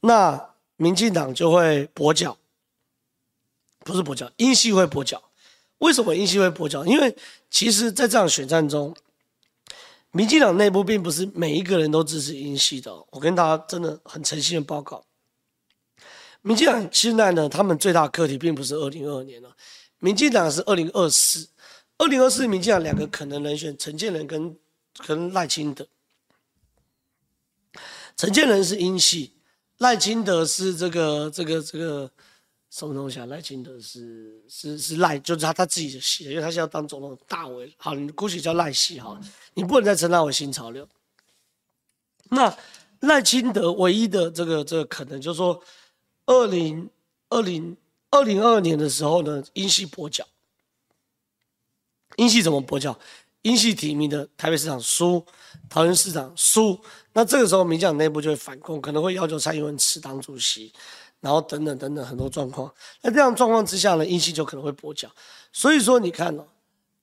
[0.00, 2.36] 那民进党就会跛脚，
[3.84, 5.22] 不是跛脚，英系会跛脚。
[5.78, 6.84] 为什么英系会跛脚？
[6.84, 7.16] 因为
[7.48, 8.92] 其实在这场选战中，
[10.16, 12.90] 民进党内部并不是每一个人都支持英系的。
[13.10, 15.04] 我跟大家真的很诚心的报告，
[16.40, 19.54] 民进党现在呢，他们最大的课题并不是二零二二年了，
[19.98, 21.46] 民进党是二零二四，
[21.98, 24.56] 二零二四民进党两个可能人选，陈建仁跟
[25.06, 25.86] 跟赖清德。
[28.16, 29.34] 陈建仁是英系，
[29.76, 32.10] 赖清德是这个这个这个
[32.76, 33.24] 什么东西啊？
[33.24, 39.18] 赖清德是是是赖，就是他他自己的戏，因为他现在要当总统大为，好，你姑且叫赖戏好，
[39.54, 40.86] 你不能再称他为新潮流。
[42.28, 42.54] 那
[43.00, 45.58] 赖清德唯一的这个这个可能就是说，
[46.26, 46.86] 二零
[47.30, 47.74] 二零
[48.10, 50.26] 二零二二年的时候呢，英系跛脚，
[52.16, 52.98] 英系怎么跛脚？
[53.40, 55.24] 英系提名的台北市长输，
[55.70, 56.78] 桃园市长输，
[57.14, 60.72] 那这个时候民进党内部就会反攻，可能会要求蔡英文辞党主席，
[61.20, 62.72] 然后等等等等很多状况。
[63.02, 65.08] 那这样状况之下呢，英系就可能会跛脚。
[65.52, 66.44] 所以说你看哦，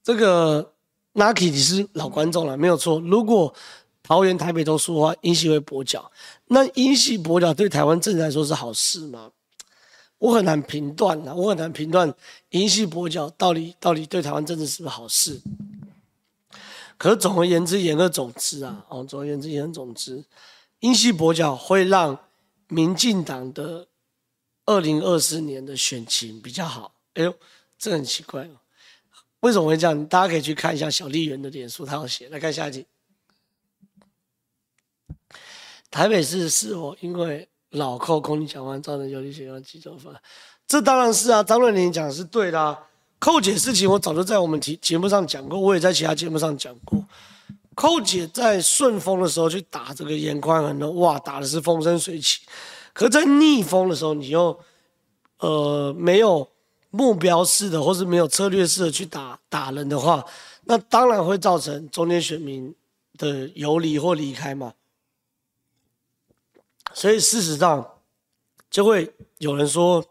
[0.04, 0.74] 这个
[1.14, 3.00] Nike 你是老观众了，没有错。
[3.00, 3.54] 如果
[4.02, 6.12] 桃园、台北都输的话，英系会跛脚。
[6.48, 9.32] 那英系跛脚对台湾政治来说是好事吗？
[10.20, 12.14] 我很难评断啊，我很难评断
[12.50, 15.42] 英系跛脚到底到底对台湾政治是不是好事。
[16.98, 20.24] 可是总而言之，言而总之啊，哦，总而言之，言而总之，
[20.80, 22.18] 英系跛脚会让
[22.68, 23.88] 民进党的
[24.66, 26.94] 二零二四年的选情比较好。
[27.16, 27.36] 哎呦，
[27.78, 28.56] 这很奇怪哦，
[29.42, 30.06] 为什么会这样？
[30.08, 32.30] 大家可以去看一下小笠原的脸书，他有写。
[32.30, 32.86] 来看下一集，
[35.92, 40.10] 台北市是否因为老扣空军讲话造成有利选要急走法？
[40.66, 42.80] 这当然是啊，张润宁讲的是对的啊。
[43.20, 47.06] 寇姐事情我早就在我们题节目上讲过，我也在其他节目上讲过。
[47.76, 52.42] 寇姐在顺风的时候去打这个颜宽恒的，哇，打的是风生水起。
[52.94, 54.58] 可在逆风的时候，你又
[55.40, 56.50] 呃没有
[56.92, 60.24] 目标式的，或是没有策略式的去打打人的话，
[60.64, 62.74] 那当然会造成中间选民
[63.18, 64.74] 的游离或离开嘛。
[66.94, 68.00] 所以事实上
[68.70, 70.04] 就会有人说。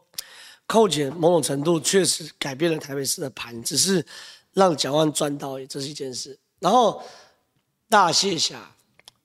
[0.64, 4.02] 扣减某种程度确实改变了台北市的盘，只是
[4.54, 6.38] 让蒋万赚到，这是一件事。
[6.60, 7.02] 然后
[7.90, 8.74] 大谢侠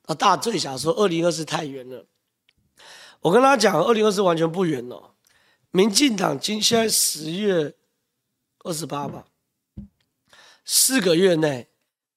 [0.04, 2.04] 啊，大醉侠说二零二四太远了。
[3.20, 5.14] 我跟他讲，二零二四完全不远了。
[5.70, 7.74] 民进党今现在十月
[8.64, 9.26] 二十八吧，
[10.64, 11.68] 四个月内，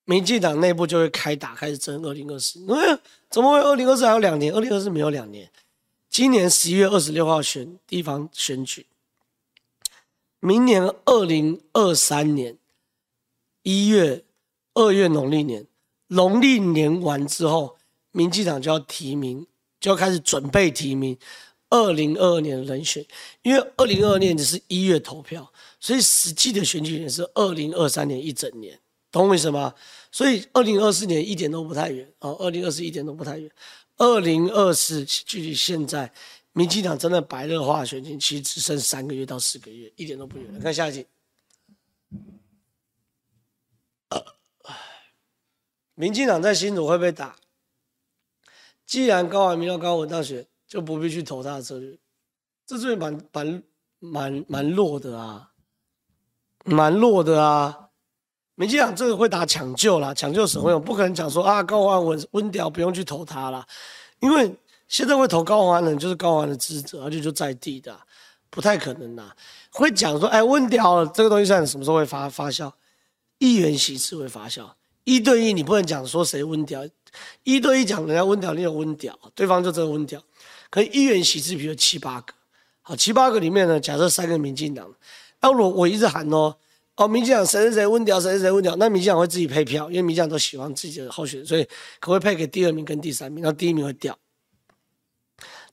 [0.05, 2.59] 民进党内部就会开打，开始争二零二四。
[2.67, 4.53] 嗯，怎么会二零二四还有两年？
[4.53, 5.51] 二零二四没有两年，
[6.09, 8.87] 今年十一月二十六号选地方选举。
[10.39, 12.57] 明年二零二三年
[13.63, 14.23] 一月、
[14.73, 15.67] 二月农历年，
[16.07, 17.77] 农历年完之后，
[18.11, 19.45] 民进党就要提名，
[19.81, 21.17] 就要开始准备提名
[21.69, 23.05] 二零二二年的人选。
[23.41, 28.79] 因为二零二二年只是一月投票，所以实际的选举年是二零二三年一整年，
[29.11, 29.75] 懂我意思吗？
[30.09, 33.51] 所以二零二四年一点都不太远啊，二零二四一点都不太远，
[33.97, 36.13] 二零二四距离现在。
[36.53, 40.59] 民进党真的白热化选情，其实只剩三个月到四个月，一点都不远。
[40.59, 41.07] 看下一集。
[45.95, 47.37] 民进党在新竹会被打，
[48.91, 51.97] 既然高虹安、民调高文大学，就不必去投他的策略，
[52.65, 53.63] 这最蛮蛮
[53.99, 55.51] 蛮蛮弱的啊，
[56.65, 57.87] 蛮弱的啊。
[58.55, 63.65] 民进党这个会打抢救啦，抢救沈慧虹，不可能讲说啊高虹安稳稳屌，不用去投他啦，
[64.19, 64.53] 因为。
[64.87, 67.97] 现在会投高虹安的人就是高虹安的支持者，而且就在地的，
[68.49, 69.33] 不太可能呐。
[69.69, 72.69] 会讲说，哎，温掉了这个东西算什么时候会发发酵？
[73.37, 74.69] 议员席次会发酵，
[75.05, 76.85] 一对一你不能讲说谁温掉，
[77.43, 80.21] 一对一讲人家温屌，你有温屌，对方就真的温屌。
[80.69, 82.33] 可以议员席次比如七八个，
[82.81, 84.89] 好，七八个里面呢，假设三个民进党，
[85.41, 86.55] 那我我一直喊哦，
[86.95, 91.67] 哦，民进党谁谁谁温屌，谁谁谁温屌，那民进党会自己配票，因为民进党都喜欢自己的候选人，所以
[91.99, 94.17] 可会配给第二名跟第三名，那第一名会掉。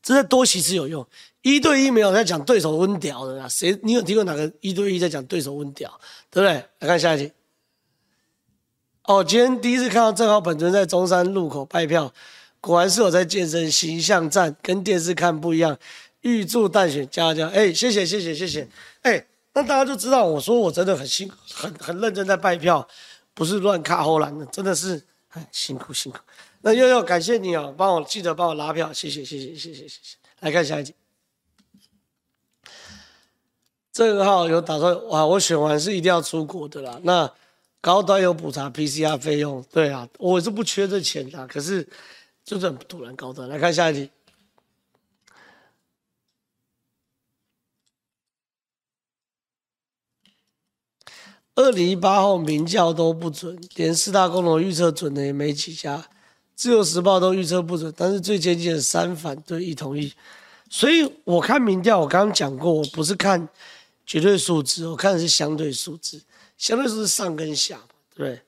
[0.03, 1.07] 这在多席次有用，
[1.43, 3.49] 一对一没有在讲对手温屌的啦。
[3.49, 3.79] 谁？
[3.83, 5.91] 你有听过哪个一对一在讲对手温屌？
[6.31, 6.55] 对不对？
[6.79, 7.31] 来看下一题。
[9.09, 12.13] 哦，今天第一次看到正好本尊在中山路口拜票，
[12.61, 15.79] 果然是我在健身，形象站，跟电视看不一样。
[16.21, 18.69] 预祝淡选加加，哎，谢谢谢谢谢谢。
[19.01, 22.87] 哎，那大家就知道，我说我真的很辛很很认真在拜票，
[23.33, 26.19] 不是乱卡后栏的，真的是哎辛苦辛苦。
[26.61, 30.17] 那悠悠，感谢你、哦，帮我记得帮我拉票，谢谢谢谢谢谢谢谢。
[30.41, 30.95] 来看下一集，
[33.91, 37.01] 正好有打算哇，我选完是一定要出国的啦。
[37.05, 37.33] 那
[37.81, 41.87] 高端有补偿 PCR 费用，对啊，我是不缺这钱的，可是
[42.45, 43.49] 就是突然高端。
[43.49, 44.11] 来看下一题。
[51.55, 56.09] 二零一八后民调都不准，连四大共同预测准的也没几家，
[56.55, 60.13] 自由时报都预测不准，但是最接近三反对一同意。
[60.71, 63.49] 所以我看民调，我刚刚讲过，我不是看
[64.07, 66.23] 绝对数字，我看的是相对数字，
[66.59, 67.81] 相对数字上跟下，
[68.15, 68.43] 对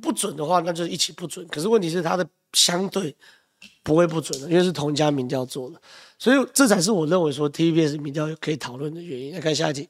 [0.00, 0.12] 不？
[0.12, 1.44] 准的话，那就一起不准。
[1.48, 3.16] 可是问题是它的相对
[3.82, 5.80] 不会不准的，因为是同一家民调做的，
[6.18, 9.32] 所以这才是我认为说 TVBS 民调可以讨论的原因。
[9.34, 9.88] 来看下一题。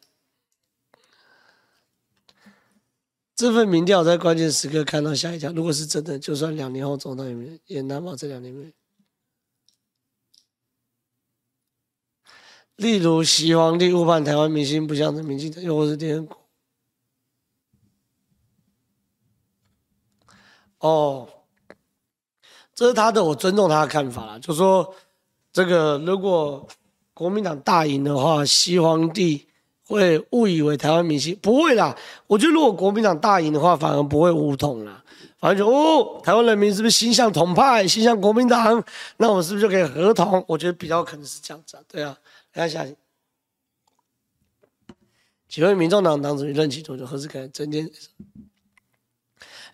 [3.35, 8.73] 这份民调在关键时刻看到下一条，如果是真的，就算两年后总统也没也难保这两年没。
[12.77, 16.48] 例如，习皇帝误判台湾民心不向着民进党，又或是天国。
[20.81, 21.29] 哦，
[22.75, 24.39] 这是他的，我尊重他的看法啦。
[24.39, 24.95] 就说
[25.53, 26.67] 这个，如果
[27.15, 29.47] 国民党大赢的话，西皇帝。
[29.89, 35.03] 会误以为台湾民心不会啦，我觉得如果国民党大赢的话，反而不会武统啦，
[35.39, 38.85] 反而就哦，台湾人民是不是心向统派，心向国民党？
[39.17, 40.45] 那我们是不是就可以合统？
[40.47, 42.19] 我觉得比较可能是这样子啊，对啊。
[42.53, 42.97] 来看下一题，
[45.49, 47.07] 请问民众党党主席任期多久？
[47.07, 47.91] 何时改增添？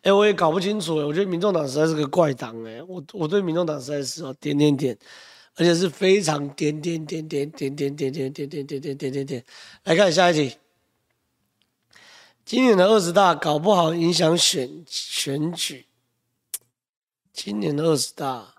[0.04, 4.96] 哎，我也搞不清楚哎，我觉得民众党实在是个怪党哎，我我对民众党实在是哦点点点。
[5.56, 9.44] 而且是非常点点点点点点点点点点点点点点点，
[9.84, 10.56] 来看下一题。
[12.44, 15.86] 今年的二十大搞不好影响选选举。
[17.32, 18.56] 今年的二十大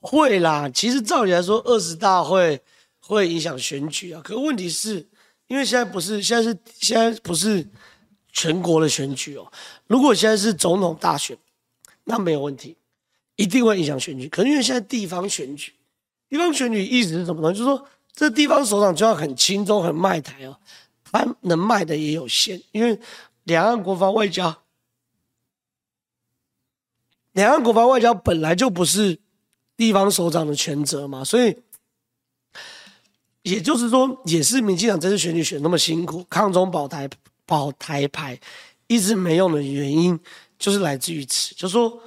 [0.00, 2.62] 会啦，其实照理来说，二十大会
[3.00, 4.22] 会影响选举啊。
[4.24, 5.06] 可问题是，
[5.48, 7.68] 因为现在不是现在是现在不是
[8.36, 9.50] 全国的选举哦。
[9.86, 11.36] 如果现在是总统大选，
[12.04, 12.76] 那没有问题，
[13.36, 14.28] 一定会影响选举。
[14.28, 15.72] 可能因为现在地方选举。
[16.28, 17.50] 地方选举意思是什么呢？
[17.50, 20.58] 就是说，这地方首长就要很亲中、很卖台哦，
[21.02, 23.00] 他能卖的也有限，因为
[23.44, 24.62] 两岸国防外交，
[27.32, 29.18] 两岸国防外交本来就不是
[29.78, 31.56] 地方首长的权责嘛，所以
[33.42, 37.08] 也就是说，也是民进党这次选举选那么辛苦，抗中保台、
[37.46, 38.38] 保台牌
[38.88, 40.20] 一直没用的原因，
[40.58, 42.02] 就是来自于此，就说。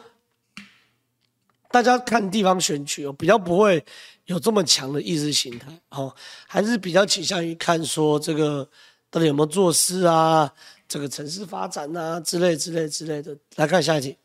[1.71, 3.85] 大家看地方选举哦，比较不会
[4.25, 6.11] 有这么强的意识形态哦，
[6.47, 8.67] 还是比较倾向于看说这个
[9.11, 10.51] 到底有没有做事啊，
[10.87, 13.37] 这个城市发展啊之类之类之类的。
[13.55, 14.17] 来看下一题，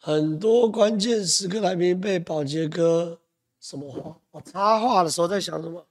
[0.00, 3.20] 很多关键时刻来宾被保洁哥
[3.64, 4.14] 什么话？
[4.30, 5.86] 我插话的时候在想什么？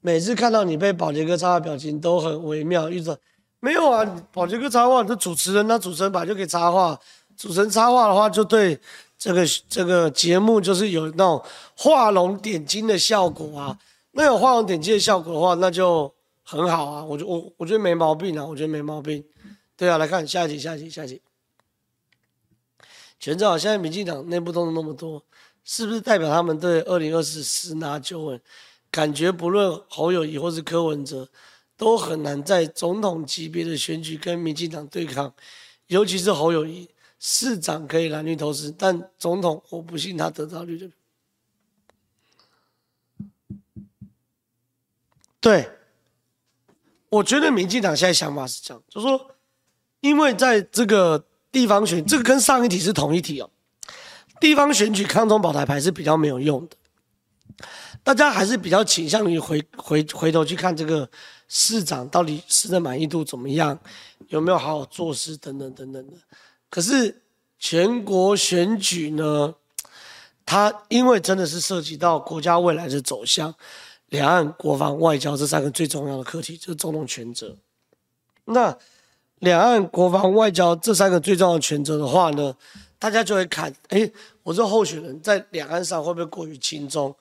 [0.00, 2.90] 每次看到你被宝杰哥插的，表情都很微妙。
[2.90, 3.16] 一直
[3.60, 6.98] 没有啊，宝杰哥插话，这主持人那主持人本来就可以插话。
[7.36, 8.76] 主持人插话的话，就对
[9.16, 11.40] 这个这个节目就是有那种
[11.76, 13.78] 画龙点睛的效果啊。
[14.10, 17.04] 那有画龙点睛的效果的话，那就很好啊。
[17.04, 19.24] 我觉我我觉得没毛病啊，我觉得没毛病。
[19.76, 21.22] 对啊，来看下一题，下一题，下一题。
[23.20, 25.22] 全照，现在民进党内部动作那么多，
[25.66, 28.40] 是不是代表他们对二零二四十拿九稳？
[28.88, 31.28] 感觉不论侯友谊或是柯文哲，
[31.76, 35.34] 都很难在总统级别的选举跟民进党对抗，
[35.88, 40.88] 尤其是侯友谊，市长可以蓝绿投资，但总统我不信他得到绿的。
[45.40, 45.68] 对，
[47.10, 49.36] 我觉得民进党现在想法是这样，就说，
[50.00, 53.50] 因为在这个地方选，这个跟上一题是同一题哦，
[54.40, 56.76] 地方选举抗中保台牌是比较没有用的。
[58.02, 61.08] 大家还是比较倾向于回回回头去看这个
[61.48, 63.76] 市长到底市政满意度怎么样，
[64.28, 66.12] 有没有好好做事等等等等的。
[66.70, 67.22] 可是
[67.58, 69.54] 全国选举呢，
[70.44, 73.52] 它因为真的是涉及到国家未来的走向，
[74.10, 77.56] 两岸国防外交这三个最重要的课题，就是总统权责。
[78.44, 78.76] 那
[79.40, 82.54] 两岸国防外交这三个最重要的权责的话呢，
[83.06, 84.10] 大家就会看，哎，
[84.42, 87.14] 我这候选人在两岸上会不会过于亲中？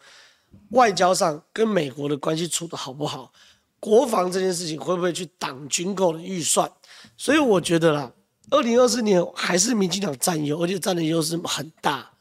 [0.71, 3.31] 外交上跟美国的关系处得好不好？
[3.79, 6.67] 国防这件事情会不会去挡军购的预算？
[7.15, 8.11] 所以我觉得啦，
[8.49, 12.11] 二零二四年还是民进党占优，而且占的优势很大。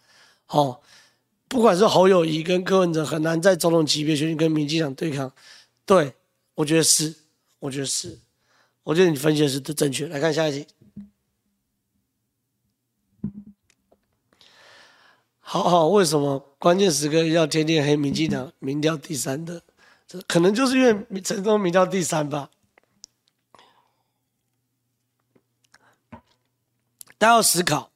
[0.49, 0.79] 哦，
[1.49, 5.33] 不管是侯友谊跟柯文哲，很难在总统级别选举跟民进党对抗。
[5.87, 6.12] 对，
[6.55, 7.15] 我觉得是，
[7.61, 8.19] 我觉得是，
[8.83, 10.07] 我觉得你分析的是正确。
[10.09, 10.67] 来看下一题。
[15.55, 19.62] 好好，为什么关键时刻要天天黑民进党民调第三的？
[20.05, 22.50] 这可能就是因为陈松民调第三吧。
[27.16, 27.92] 大家要思考，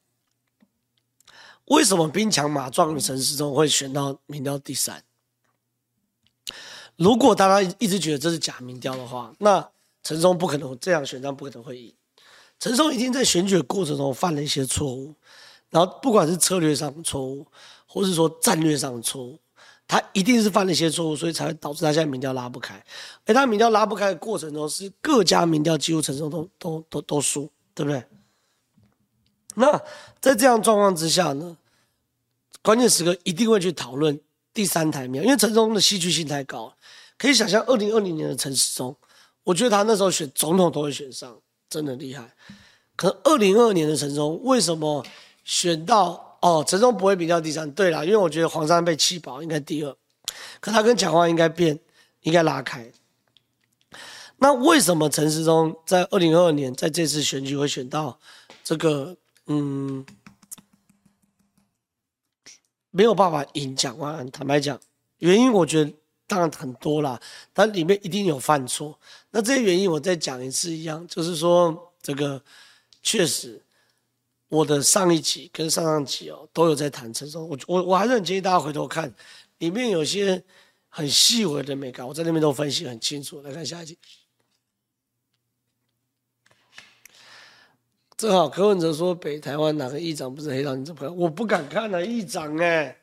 [1.65, 5.03] 为什么兵强马壮的陈时中会选到民调第三？
[6.95, 9.69] 如果大家一直觉得这是假民调的话，那
[10.05, 11.93] 陈松不可能这样选，这样不可能会赢。
[12.61, 15.17] 陈松一定在选举的过程中犯了一些错误。
[15.71, 17.47] 然后，不管是策略上的错误，
[17.87, 19.39] 或是说战略上的错误，
[19.87, 22.83] 他一定是犯了一些错误，所以才会导致他现在民调拉不开。
[23.27, 28.03] 而他民调拉不开的过程中，是各家民调几乎陈时中都都都都输，对不对？
[29.57, 29.79] 那
[30.21, 31.57] 在这样状况之下呢，
[32.63, 34.19] 关键时刻一定会去讨论
[34.55, 36.75] 第三台民，因为陈时中的戏剧性太高，
[37.19, 38.97] 可以想象二零二零年的陈时中，
[39.45, 41.39] 我觉得他那时候选总统都会选上，
[41.69, 42.35] 真的厉害。
[42.97, 45.05] 可二零二二年的陈时中为什么？
[45.49, 47.69] 选到哦，陈忠不会比较第三。
[47.73, 49.97] 对啦，因为我觉得黄珊珊被气饱，应该第二。
[50.61, 51.81] 可他跟蒋万应该变，
[52.21, 52.93] 应该拉开。
[54.37, 58.21] 那为什么陈时中在二零二二年在这次选举会选到
[58.63, 60.05] 这个嗯
[62.91, 64.31] 没有办法赢蒋万安？
[64.31, 64.79] 坦白讲，
[65.17, 65.91] 原因我觉得
[66.27, 67.19] 当然很多啦，
[67.55, 69.01] 但里面一定有犯错。
[69.31, 72.43] 那这些原因我再讲一次一样，就是说这个
[73.03, 73.63] 确实。
[74.49, 79.13] 我的上一集跟上上集哦，都有在谈陈时中，我我我还是很建议大家回头看，
[79.59, 80.43] 里面有些
[80.89, 83.43] 很细微的美感，我在那边都分析很清楚。
[83.43, 83.99] 来看下一集，
[88.17, 90.75] 正好柯文哲说北台湾哪个议长不是黑道？
[90.75, 91.15] 你怎么看？
[91.15, 92.97] 我不敢看啊，议长哎，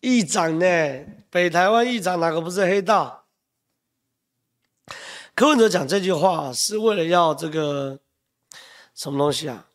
[0.00, 0.66] 议长呢？
[1.30, 3.24] 北台湾议长哪个不是黑道？
[5.34, 7.98] 柯文哲讲这句话是为了要这个
[8.94, 9.67] 什么东西啊？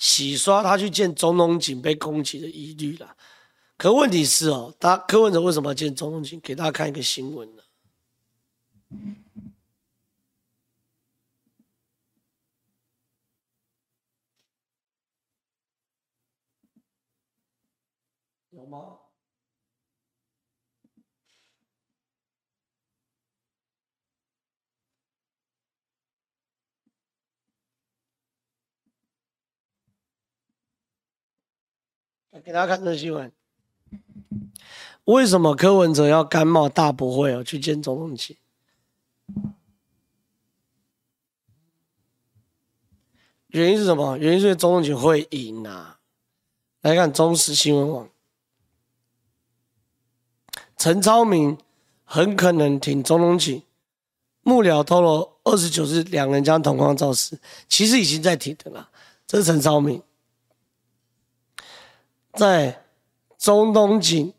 [0.00, 3.14] 洗刷他去见总统警被攻击的疑虑了，
[3.76, 6.40] 可问题是哦，他柯文哲为什么要见总统警？
[6.40, 7.62] 给大家看一个新闻呢？
[18.48, 18.99] 有吗？
[32.38, 33.32] 给大家看这新闻，
[35.04, 38.36] 为什么柯文哲要甘冒大不讳哦去见钟东锦？
[43.48, 44.16] 原因是什么？
[44.16, 45.98] 原因是钟东锦会赢啊！
[46.82, 48.08] 来看中时新闻网，
[50.76, 51.58] 陈超明
[52.04, 53.64] 很可能挺钟东锦，
[54.42, 58.88] 幕僚透露二十九日两人将同框造势，其实已经在挺的了。
[59.26, 60.00] 这是陈超明。
[62.34, 62.84] 在
[63.38, 64.32] 中东锦、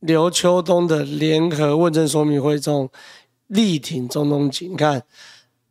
[0.00, 2.88] 刘秋东的联合问政说明会中，
[3.46, 4.72] 力挺中东锦。
[4.72, 5.02] 你看，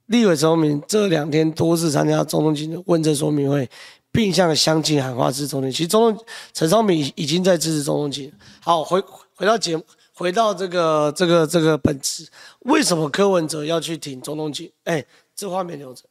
[0.08, 3.70] 立委陈明这两天多次参加中东锦的问政说明会，
[4.12, 5.78] 并向乡亲喊话支持钟东锦。
[5.78, 6.18] 其实中
[6.52, 8.32] 陈超明已经在支持中东锦。
[8.60, 9.02] 好，回
[9.36, 9.84] 回到节目，
[10.14, 12.28] 回到这个这个这个本质，
[12.62, 14.72] 为什么柯文哲要去挺中东锦？
[14.84, 15.06] 哎，
[15.36, 16.04] 这画面留着。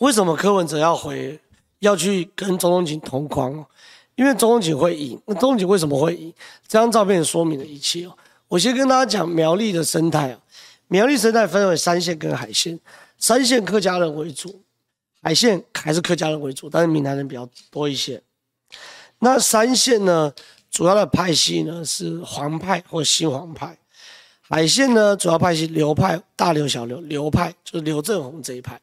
[0.00, 1.40] 为什么柯文哲要回？
[1.86, 3.66] 要去跟钟东锦同框哦，
[4.16, 5.20] 因为钟东锦会赢。
[5.26, 6.32] 那钟东锦为什么会赢？
[6.66, 8.16] 这张照片说明了一切哦。
[8.48, 10.38] 我先跟大家讲苗栗的生态啊，
[10.88, 12.78] 苗栗生态分为山线跟海线，
[13.18, 14.62] 山线客家人为主，
[15.22, 18.22] 海线还是客家人为主，但是闽南人比较多一些。
[19.18, 20.32] 那山线呢，
[20.70, 23.76] 主要的派系呢是黄派或新黄派，
[24.42, 28.80] 海线呢主要派系刘派，大刘小刘，刘派就是刘政鸿这一派。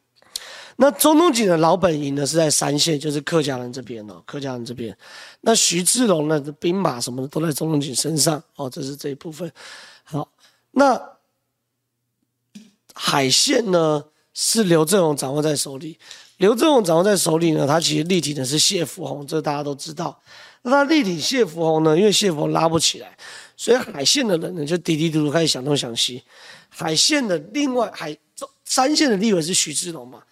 [0.75, 4.95] 那钟东锦的老本营呢是在三线，就是客家人这边哦，客家人这边。
[5.41, 9.51] 那徐志龙呢的兵马什么的都在钟东锦身上哦，这是这一部分。
[10.03, 10.27] 好，
[10.71, 10.99] 那
[12.93, 14.03] 海线呢
[14.33, 15.97] 是刘振荣掌握在手里，
[16.37, 20.19] 刘振荣掌握在手里呢，他其实力挺的是谢福洪，这大家都知道。
[20.63, 23.15] 那他力挺谢福洪呢，因为谢福弘拉不起来，
[23.55, 26.23] 所以海线的人呢就嘀嘀嘟嘟开始想东想西。
[26.69, 28.17] 海线的另外海
[28.65, 30.23] 三线的立委是徐志龙嘛？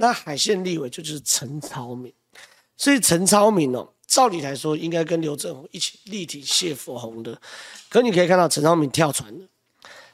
[0.00, 2.12] 那海线立委就是陈超明，
[2.76, 7.36] 所以陈超明哦，照理来说应该跟刘政鸿一起力挺谢福弘的，
[7.88, 9.44] 可你可以看到陈超明跳船了，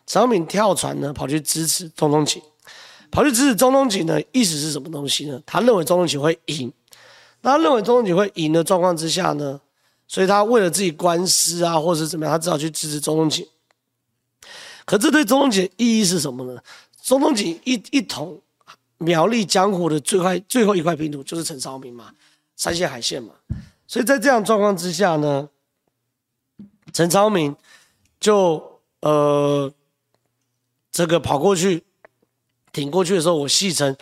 [0.07, 2.41] 陈超明跳船呢，跑去支持钟东锦，
[3.11, 5.39] 跑去支持钟东锦呢，意思是什么东西呢？
[5.45, 6.73] 他认为钟东锦会赢，
[7.43, 9.61] 那他认为钟东锦会赢的状况之下呢，
[10.09, 13.47] 所以他为了自己官司啊，或者是怎么样，他只好去支持钟东锦。
[14.87, 16.59] 可这对钟东锦意义是什么呢？
[17.03, 18.41] 钟东锦一一统。
[18.99, 22.13] 苗栗江湖的最快最后一块拼图就是陈超明嘛，
[22.57, 23.35] 三线海线嘛。
[23.87, 25.49] 所以在这样状况之下呢，
[26.93, 27.55] 陈超明
[28.19, 29.71] 就呃
[30.91, 31.83] 这个跑过去
[32.73, 33.95] 挺过去的时候，我戏称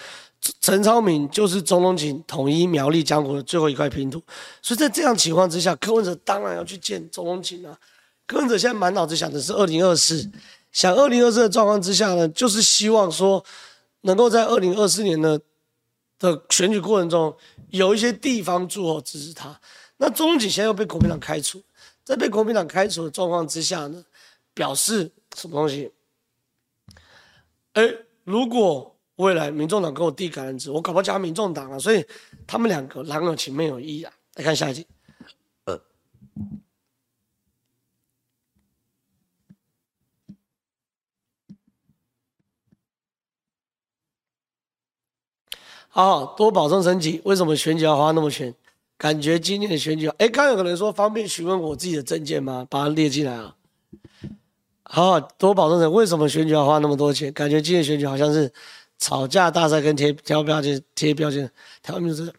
[0.60, 4.22] 陈超明就是钟东锦统一苗栗江湖的最后一块拼图。
[4.60, 7.76] 所以在这样情况之下，柯文哲当然要去见钟东锦啊。
[8.26, 10.30] 柯文哲现在满脑子想的是二零二四，
[10.70, 13.44] 想二零二四的状况之下呢，就是希望说
[14.02, 15.40] 能够在二零二四年的
[16.18, 17.36] 的选举过程中，
[17.70, 19.60] 有一些地方诸侯支持他。
[19.96, 21.62] 那钟东锦现在又被国民党开除，
[22.04, 24.04] 在被国民党开除的状况之下呢，
[24.54, 25.90] 表示什么东西？
[27.72, 27.82] 哎，
[28.24, 32.04] 如果未来民众党跟我递橄榄枝，我搞不好加民众党啊，所以
[32.46, 34.12] 他们两个郎有情妹有意啊。
[34.34, 34.86] 来看下一集。
[45.94, 47.20] 好，好，多保重身体。
[47.26, 48.54] 为什么选举要花那么钱？
[48.96, 52.66] 感觉今年的选举，哎，刚有个人说方便询问我自己的证件吗？
[52.70, 53.54] 把它列进来啊。
[54.84, 55.94] 好，多保重身体。
[55.94, 57.30] 为什么选举要花那么多钱？
[57.34, 58.50] 感觉今年选举好像是
[58.96, 61.50] 吵架大赛跟贴贴标签、贴标签。
[61.82, 62.34] 挑名字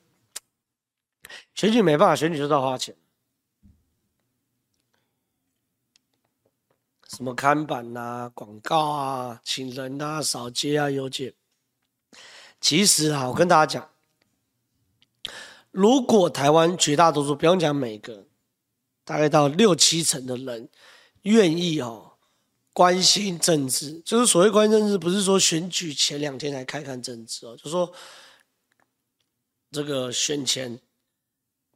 [1.53, 2.95] 选举没办法，选举就是要花钱。
[7.07, 11.31] 什么看板呐、啊、广告啊、请人啊、扫街啊、邮件。
[12.63, 13.89] 其实啊，我跟大家讲，
[15.69, 18.25] 如果台湾绝大多数，不用讲每个，
[19.03, 20.69] 大概到六七成的人
[21.23, 22.13] 愿意哦
[22.71, 27.93] 关心政治，就是所谓关心政治，不是说选举前两天才开看政治哦，就说
[29.69, 30.79] 这个选前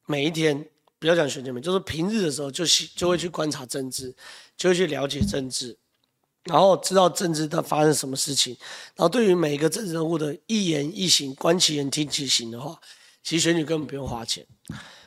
[0.06, 0.70] 每一天，
[1.00, 2.64] 不要讲选前，就是平日的时候就
[2.96, 4.16] 就会去观察政治，
[4.56, 5.78] 就会去了解政治。
[6.48, 8.56] 然后知道政治它发生什么事情，
[8.96, 12.80] 然后对于每一个政治人物的一言一行，观其言听其行的话，
[13.24, 14.46] 其实选举根本不用花钱。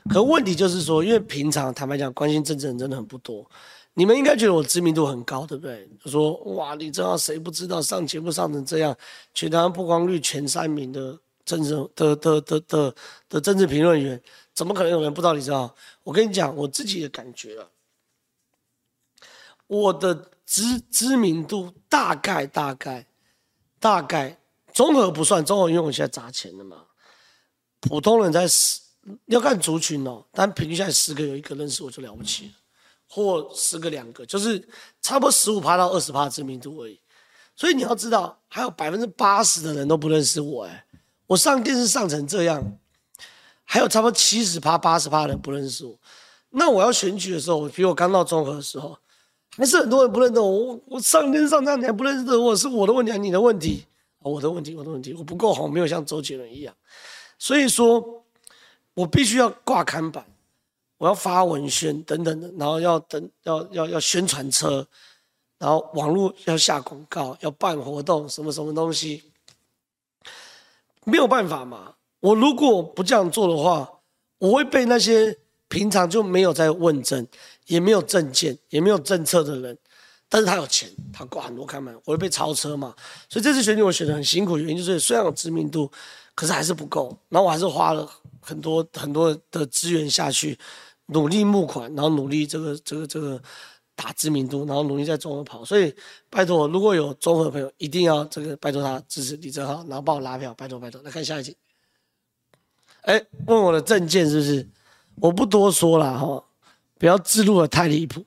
[0.09, 3.49] 可问题就是说，因为平常坦白讲，关心政治的人真的很不多。
[3.95, 5.89] 你们应该觉得我知名度很高，对不对？
[6.03, 8.97] 就说哇，你知道谁不知道上节目上成这样，
[9.35, 12.95] 全台湾曝光率前三名的政治的的的的
[13.29, 14.21] 的，政治评论员，
[14.55, 15.35] 怎么可能有人不知道？
[15.35, 15.75] 你知道？
[16.03, 17.67] 我跟你讲，我自己的感觉啊，
[19.67, 20.31] 我的。
[20.51, 23.07] 知知名度大概大概
[23.79, 24.37] 大概
[24.73, 26.87] 综合不算综合，因为我现在砸钱了嘛。
[27.79, 28.81] 普通人在十
[29.27, 32.53] 要看族群哦，但平均下来十个有一个认识我就了不起，
[33.09, 34.69] 或十个两个，就是
[35.01, 37.01] 差不多十五趴到二十趴知名度而已。
[37.55, 40.85] 所以你要知道，还有百分之八十的人都不认识我哎，
[41.29, 42.77] 我上电视上成这样，
[43.63, 45.97] 还有差不多七十趴八十趴的人不认识我。
[46.49, 48.99] 那我要选举的时候，比如我刚到综合的时候。
[49.61, 53.85] 还是很多人不认得我，我上天上这样你还不认识我，是我的问题还是你的问题？
[54.21, 56.75] 我的问题，我的问题，我不够好，没有像周杰伦一样，
[57.39, 58.25] 所以说，
[58.95, 60.25] 我必须要挂刊板，
[60.97, 64.87] 我要发文宣等等的，然后要等要要要宣传车，
[65.59, 69.25] 然后网络要下广告，要办活动，什么什么东西，
[71.05, 71.95] 没有办法嘛。
[72.21, 73.91] 我如果不这样做的话，
[74.39, 75.37] 我会被那些
[75.69, 77.27] 平常就没有在问政。
[77.71, 79.79] 也没有政见，也没有政策的人，
[80.29, 82.93] 但是他有钱，他挂很多开门，我会被超车嘛。
[83.29, 85.89] 所以这次选举我选的很辛苦，原因就是虽然有知名度，
[86.35, 87.17] 可是还是不够。
[87.29, 88.11] 然后我还是花了
[88.41, 90.59] 很多很多的资源下去，
[91.07, 93.41] 努力募款，然后努力这个这个这个
[93.95, 95.65] 打知名度，然后努力在综合跑。
[95.65, 95.95] 所以
[96.29, 101.01] 拜托，如果有综合朋友，一定要这个拜托他支持李正皓，然后帮我拉票，拜托拜托。
[101.03, 101.57] 来看下一集。
[103.03, 104.69] 哎，问我的政见是不是？
[105.21, 106.45] 我不多说了哈。
[107.01, 108.27] 不要自录的太离谱。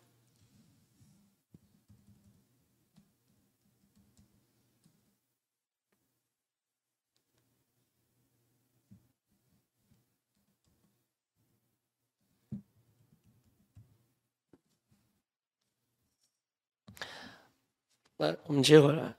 [18.18, 19.16] 来，我们切回来。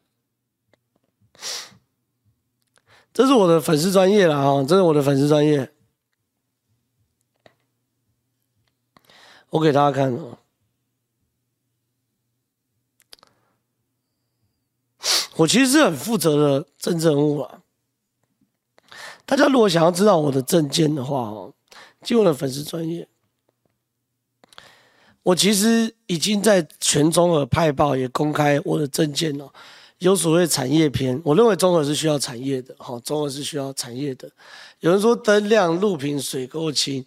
[3.12, 4.64] 这是我的粉丝专业了啊！
[4.64, 5.73] 这是我的粉丝专业。
[9.54, 10.36] 我给大家看哦，
[15.36, 17.62] 我其实是很负责的政治人物啊。
[19.24, 21.54] 大家如果想要知道我的政见的话哦，
[22.02, 23.06] 进我的粉丝专业，
[25.22, 29.52] 我其实已经在全中和派报也公开我的政见了，
[29.98, 34.28] 有所谓产业篇，我认为中和是需要产业的，哈，中和是需要产业的。
[34.80, 37.06] 有人说灯亮路平水够清，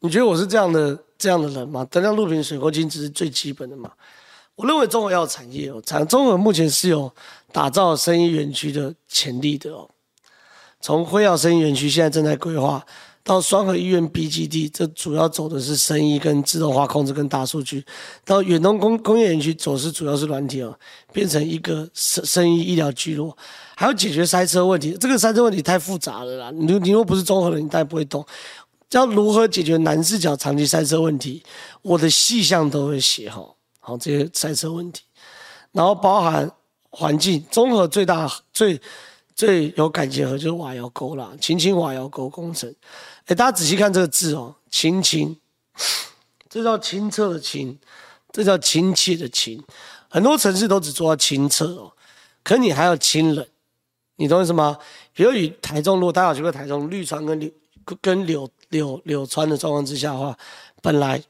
[0.00, 1.00] 你觉得我是这样的？
[1.24, 3.90] 这样的人嘛，灯亮路平水沟金只是最基本的嘛。
[4.56, 7.10] 我认为中和要产业哦，产中和目前是有
[7.50, 9.88] 打造生医园区的潜力的哦。
[10.82, 12.84] 从辉耀生医园区现在正在规划，
[13.22, 17.80] 到双和医院 B 基地，这主要走的是生医跟自动化控制跟大数据；
[18.22, 20.78] 到远东工工业园区走是主要是软体哦，
[21.10, 23.34] 变成一个生生医医疗聚落，
[23.74, 24.94] 还要解决塞车问题。
[25.00, 28.22] 这个塞车问题太复杂了啦，你你又不是综合的，你大概不会懂。
[28.90, 31.42] 要如何解决南势角长期塞车问题，
[31.82, 35.02] 我的细项都会写好，好这些塞车问题，
[35.72, 36.50] 然后包含
[36.90, 38.80] 环境综合最大最。
[39.36, 42.72] 最有感结合就是瓦窑沟啦，青青瓦窑沟工程。
[43.26, 45.36] 哎，大家仔细看这个字哦，青青，
[46.48, 47.76] 这叫清澈的清，
[48.30, 49.60] 这叫亲切的亲。
[50.08, 51.92] 很多城市都只做到清澈哦，
[52.44, 53.44] 可你还要清冷，
[54.14, 54.78] 你懂意思吗？
[55.12, 57.50] 比如以台中，如果大家有去过台中绿川跟柳
[58.00, 60.36] 跟柳柳柳川的状况之下的话，
[60.82, 61.22] 本来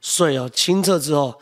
[0.00, 1.38] 水哦清澈之后，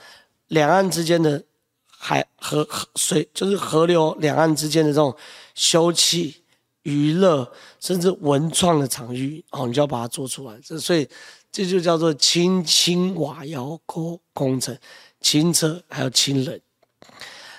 [0.48, 1.42] 两岸之间的
[1.88, 5.16] 海河河水就是河流两岸之间的这种。
[5.56, 6.34] 休憩、
[6.82, 7.48] 娱乐，
[7.78, 10.58] 甚至文创的场域，哦，你就要把它做出来。
[10.64, 11.08] 这所以
[11.52, 14.76] 这就叫做清清瓦窑沟工程，
[15.20, 16.60] 清澈还有清冷，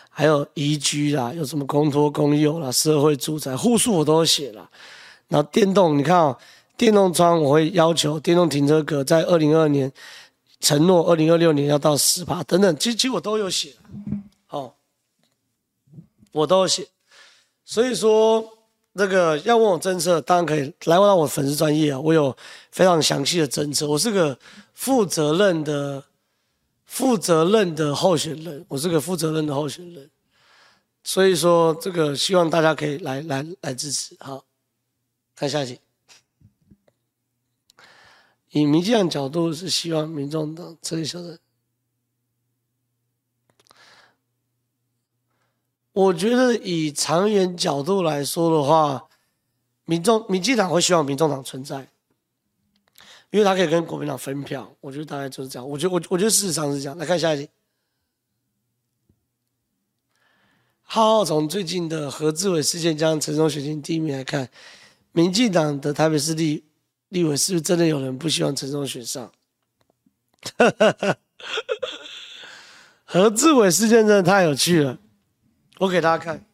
[0.10, 4.70] 还有宜居啦，有什么公托公有啦，社会住宅户数我都写了。
[5.30, 6.38] 然后电动，你看哦，
[6.78, 9.92] 电动窗我会要求电动停车格在二零二二年
[10.60, 13.76] 承诺，二零二六年要到十趴等等，其实其实我都有写，
[14.50, 14.74] 哦，
[16.32, 16.88] 我都有写。
[17.64, 18.44] 所以说，
[18.96, 22.36] 这个要问我政策，当然可以来问到我粉丝专业啊，我有
[22.72, 23.88] 非常详细的政策。
[23.88, 24.38] 我是个
[24.74, 26.04] 负责任的、
[26.86, 30.10] 负责任的候选人，我是个负责任的候选人。
[31.04, 34.16] 所以说，这个希望大家可以来来来支持。
[34.20, 34.44] 好，
[35.36, 35.80] 看下一集。
[38.56, 41.38] 以民进党角度是希望民众党这里小人。
[45.92, 49.10] 我觉得以长远角度来说的话，
[49.84, 51.90] 民众民进党会希望民众党存在，
[53.30, 54.74] 因为他可以跟国民党分票。
[54.80, 55.70] 我觉得大概就是这样。
[55.70, 56.98] 我觉得我我觉得事实上是这样。
[56.98, 57.50] 来看下一题。
[60.82, 64.50] 好，从最近的何志伟事件将陈忠选进第一名来看，
[65.12, 66.64] 民进党的台北市立
[67.10, 69.32] 立委是不是真的有人不希望陈松选上？
[73.04, 74.98] 何志伟事件真的太有趣了。
[75.78, 76.46] 我给大家看，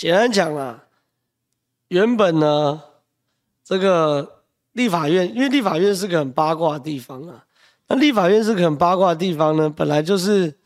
[0.00, 0.86] 简单讲啊，
[1.88, 2.82] 原本呢，
[3.62, 7.44] 这个立法院，因为立法院是个很八卦的地方啊。
[7.86, 10.58] 那立法院是个很八卦的地方呢，本来就是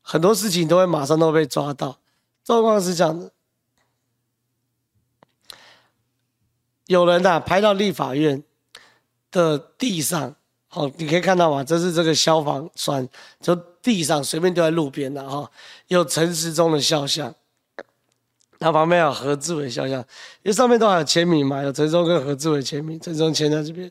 [0.00, 2.00] 很多事情都会马上都被抓到。
[2.42, 3.30] 状况是这样的，
[6.86, 8.42] 有人呐、啊、拍到立法院
[9.30, 10.34] 的地上，
[10.66, 11.62] 好，你可以看到吗？
[11.62, 13.08] 这是这个消防栓，
[13.40, 15.48] 就地上随便丢在路边的哈，
[15.86, 17.32] 有陈时中的肖像，
[18.58, 19.98] 他旁边有何志伟肖像，
[20.42, 23.90] 因为上面都还有签名嘛，有陈时中跟何志伟签名，陈时中签在这边，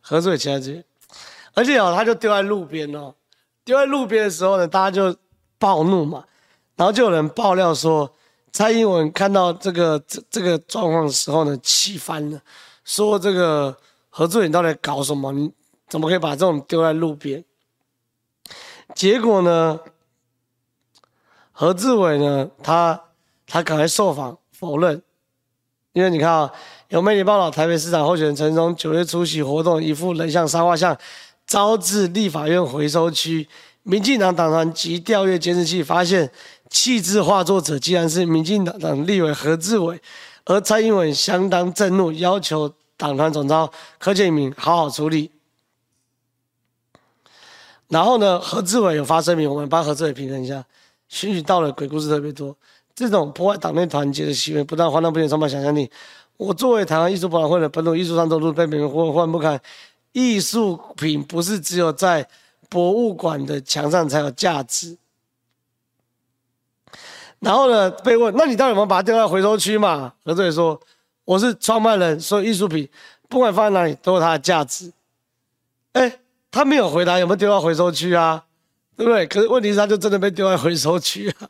[0.00, 0.84] 何志伟签在这边。
[1.54, 3.14] 而且哦，他就丢在路边哦，
[3.64, 5.16] 丢在路边的时候呢，大家就
[5.58, 6.24] 暴怒嘛，
[6.76, 8.12] 然后就有人爆料说，
[8.52, 12.40] 蔡英文看到这个这这个状况的时候呢，气翻了，
[12.84, 13.76] 说这个
[14.08, 15.32] 何志伟到底搞什么？
[15.32, 15.52] 你
[15.88, 17.44] 怎么可以把这种丢在路边？
[18.94, 19.80] 结果呢，
[21.52, 23.00] 何志伟呢，他
[23.48, 25.02] 他赶快受访否认，
[25.92, 26.52] 因为你看啊，
[26.90, 30.96] 有媒体报道，台北市长候选人陈时中九月出席活动，一副人像沙画像。
[31.46, 33.48] 招致立法院回收区，
[33.82, 36.30] 民进党党团及调阅监视器，发现
[36.68, 39.98] 弃置画作者竟然是民进党党立委何志伟，
[40.44, 45.30] 而蔡英文相当震怒，要求党团总召柯建铭好好处理。
[47.88, 50.62] 然后呢，何志伟有发声明，我们帮何志伟评论一下。
[51.08, 52.54] 选举到了，鬼故事特别多，
[52.98, 55.88] 这种破坏党内团结的行为，不但荒诞不经，充满想象力。
[56.36, 59.60] 我作为台湾艺术博览会的本土艺术创作者，被别人混混不堪。
[60.12, 62.28] 艺术品不是只有在
[62.68, 64.98] 博物馆的墙上才有价值。
[67.38, 70.14] 然后呢，被问，那你到底有没有把它丢在回收区嘛？
[70.24, 70.80] 何志伟说，
[71.24, 72.88] 我是创办人，所以艺术品
[73.28, 74.92] 不管放在哪里都有它的价值。
[75.92, 76.18] 哎，
[76.50, 78.44] 他没有回答有没有丢到回收区啊，
[78.96, 79.26] 对不对？
[79.26, 81.48] 可是问题是他就真的被丢在回收区啊。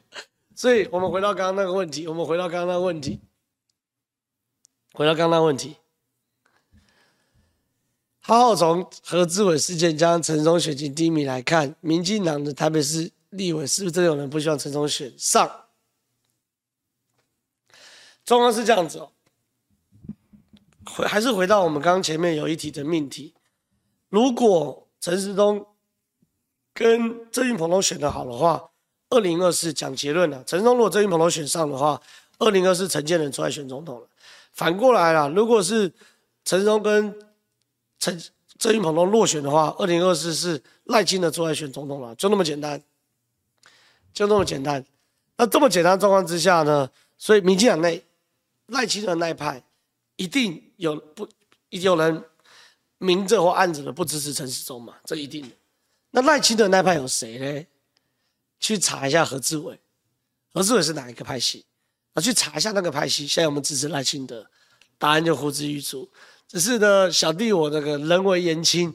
[0.58, 3.20] 所以我们回到刚刚那个问题，我们回到刚刚那个问题，
[4.92, 5.76] 回到刚刚那个问题。
[8.18, 15.48] 好好从何志伟事件将陈松选进第一名来看，民进党的台北市立委是不是真的有人不希望陈松选上？
[18.24, 19.12] 状况是这样子哦，
[20.86, 23.32] 回还是回到我们刚刚前面有一题的命题，
[24.08, 25.64] 如果陈时东
[26.74, 28.72] 跟郑运鹏都选得好的话，
[29.10, 32.00] 二零二四讲结论了，陈松如果郑运鹏都选上的话，
[32.38, 34.06] 二零二四陈建仁出来选总统了。
[34.52, 35.92] 反过来了，如果是
[36.44, 37.14] 陈松跟
[37.98, 38.20] 陈
[38.58, 42.82] 郑运鹏都落选的话，二零二四是赖清德出来选总统了，就那么简单，
[44.12, 44.84] 就那么简单。
[45.36, 48.04] 那这么简单状况之下呢，所以民进党内
[48.66, 49.62] 赖清德那一派
[50.16, 51.26] 一定有不
[51.70, 52.24] 一定有人
[52.98, 55.54] 明着或暗着的不支持陈世忠嘛，这一定的。
[56.10, 57.66] 那赖清德那一派有谁呢？
[58.60, 59.80] 去查一下何志伟，
[60.52, 61.64] 何志伟是哪一个派系？
[62.14, 64.46] 啊，去查一下那个派系，现在我们支持赖清德？
[64.98, 66.08] 答案就呼之欲出。
[66.48, 68.92] 只是呢，小弟我这个人为言轻，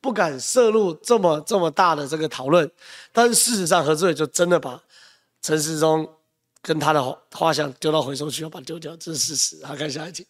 [0.00, 2.70] 不敢涉入这么这么大的这个讨论。
[3.12, 4.82] 但是事实上，何志伟就真的把
[5.42, 6.08] 陈世忠
[6.60, 9.64] 跟他的画像丢到回收区，要把它丢掉，这是事实。
[9.64, 10.26] 好，看下一题。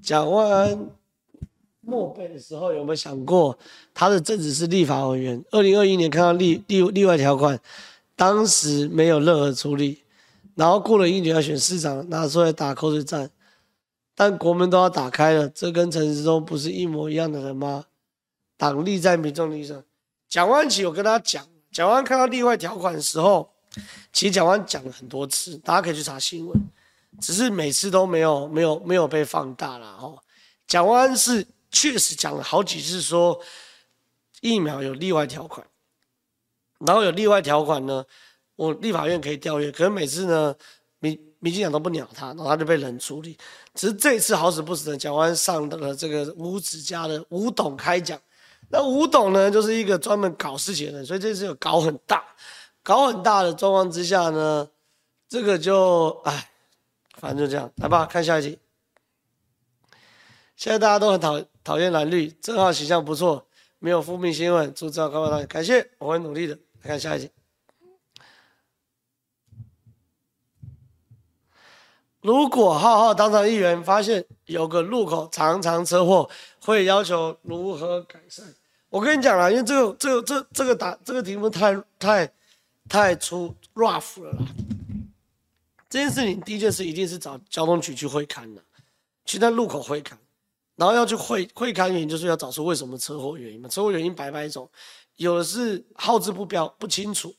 [0.00, 0.90] 蒋万安
[1.86, 3.56] 漠北的时候，有没有想过
[3.94, 5.42] 他的正职是立法委员？
[5.52, 7.58] 二零二一年看到例例例外条款，
[8.16, 10.02] 当时没有任何处理，
[10.56, 13.30] 然后过了一年要选市长，拿出来打口水战。
[14.16, 17.84] 但国门都要打开了，这跟陈时中不是一模一样的人吗？
[18.56, 19.84] 党立在民众立场。
[20.28, 23.48] 蒋万安，我跟他讲，蒋万看到例外条款的时候，
[24.12, 26.58] 其实蒋万讲了很多次，大家可以去查新闻，
[27.20, 30.18] 只是每次都没有没有没有被放大了哦。
[30.66, 31.46] 蒋万是
[31.78, 33.38] 确实讲了好几次说
[34.40, 35.66] 疫苗有例外条款，
[36.78, 38.02] 然后有例外条款呢，
[38.54, 40.54] 我立法院可以调阅，可是每次呢
[41.00, 43.36] 民民进党都不鸟他，然后他就被冷处理。
[43.74, 48.18] 只是这次好死不死的，蒋万上的了这个五子家的吴董开讲。
[48.70, 52.24] 那吴董呢，就是一个专门搞事情的人，所以这次有搞很大，
[52.82, 54.66] 搞很大的状况之下呢，
[55.28, 56.50] 这个就哎，
[57.18, 58.58] 反正就这样，来吧，看下一集。
[60.56, 63.46] 现在大家都很讨讨厌蓝绿，正好形象不错，
[63.78, 66.54] 没有负面新闻，祝正好高高感谢，我会努力的。
[66.82, 67.30] 来看下一集。
[72.22, 76.28] 如果浩浩当上议员，发现有个路口常常车祸，
[76.60, 78.42] 会要求如何改善？
[78.88, 82.32] 我跟你讲啊，因为这个、这个、这、这个答这个题目太、太、
[82.88, 84.38] 太出 rough 了啦。
[85.88, 88.62] 这件事情，第一件事一定是找交通局去会勘的，
[89.24, 90.14] 去那路口会勘，
[90.76, 93.68] 然后要去会会勘原因，就是要找出为什么车祸原因嘛。
[93.68, 94.70] 车祸原因百百种，
[95.16, 97.34] 有的是号志不标不清楚，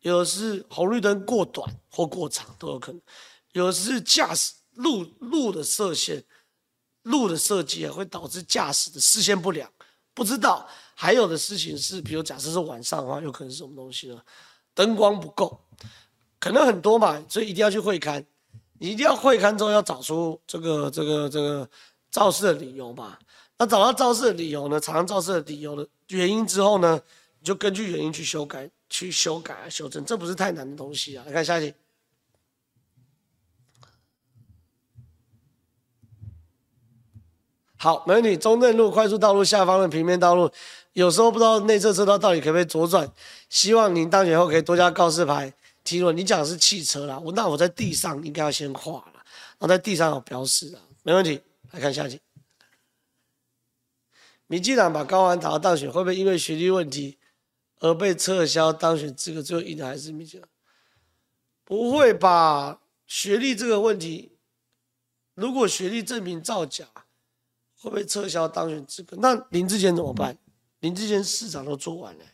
[0.00, 3.00] 有的是红绿灯过短或过长都有可能。
[3.52, 6.24] 有的是驾驶路路的设限，
[7.02, 9.70] 路的设计啊，会导致驾驶的视线不良，
[10.14, 10.66] 不知道。
[10.94, 14.22] 还有的事情是，比如假设是晚上的话，有可能是什么东西呢？
[14.72, 15.60] 灯光不够，
[16.38, 18.24] 可能很多嘛，所以一定要去会勘。
[18.78, 21.68] 你一定要会勘之后，要找出这个这个这个
[22.12, 23.18] 肇事的理由嘛。
[23.58, 24.78] 那找到肇事的理由呢？
[24.78, 27.00] 查到肇事的理由的原因之后呢，
[27.40, 31.24] 你就根据原因去修改，去修改啊，修正，这不是太难的东西啊。
[31.26, 31.74] 来看下一题。
[37.76, 38.36] 好，没问题。
[38.36, 40.50] 中正路快速道路下方的平面道路，
[40.92, 43.10] 有时候不知道内侧车道到底可不可以左转。
[43.48, 45.52] 希望您当选后可以多加告示牌。
[45.84, 51.40] 提问，你讲的是汽车啦，我那我在地上应该要先画了，然后在地上有标示啊，没问题。
[51.72, 52.20] 来看下集。
[54.46, 57.18] 民进党把高虹安当选，会不会因为学历问题
[57.80, 59.42] 而被撤销当选资格？
[59.42, 60.48] 最后赢的还是民进党？
[61.64, 62.82] 不会吧？
[63.06, 64.38] 学历这个问题，
[65.34, 66.88] 如果学历证明造假。
[67.74, 69.16] 会不会撤销当选资格？
[69.20, 70.38] 那林志坚怎么办？
[70.78, 72.24] 林志坚市长都做完了，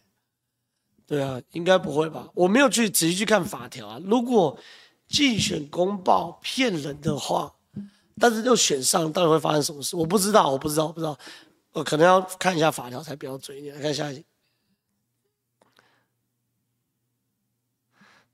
[1.07, 2.28] 对啊，应该不会吧？
[2.34, 3.99] 我没有去仔细去看法条啊。
[4.05, 4.61] 如果
[5.09, 7.57] 竞选公报骗人的话，
[8.18, 9.96] 但是又选上，到底会发生什么事？
[9.96, 11.18] 我不知道，我不知道，我不知道。
[11.72, 13.74] 我可能要看一下法条才比较准一点。
[13.74, 14.24] 来看下一集，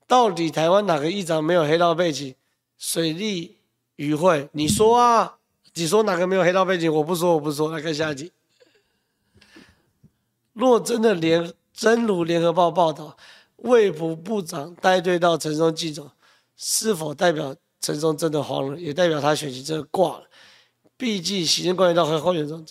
[0.07, 2.35] 到底台湾哪个议长没有黑道背景？
[2.77, 3.59] 水利
[3.97, 5.37] 与会，你说啊？
[5.73, 6.91] 你说哪个没有黑道背景？
[6.91, 7.69] 我不说，我不说。
[7.69, 8.31] 来看下一集。
[10.53, 13.17] 若真的联真如联合报报道，
[13.57, 16.11] 卫福部长带队到陈松祭走，
[16.55, 17.55] 是否代表
[17.85, 18.79] 陈松真的慌了？
[18.79, 20.25] 也代表他选情真的挂了？
[20.97, 22.65] 毕竟行政官员到和候选中，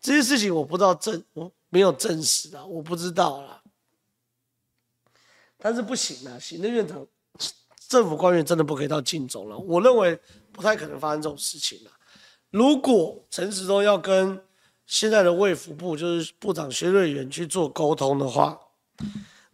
[0.00, 3.62] 这些事情我不知道证，我没有证实啊，我不知道啦。
[5.56, 7.06] 但是不行啊，行政院长、
[7.86, 9.56] 政府官员真的不可以到竞总了。
[9.56, 10.18] 我认为
[10.50, 11.90] 不太可能发生这种事情了。
[12.50, 14.42] 如果陈时中要跟
[14.84, 18.58] 现在的卫福部，就是部长薛瑞元去做沟通的话，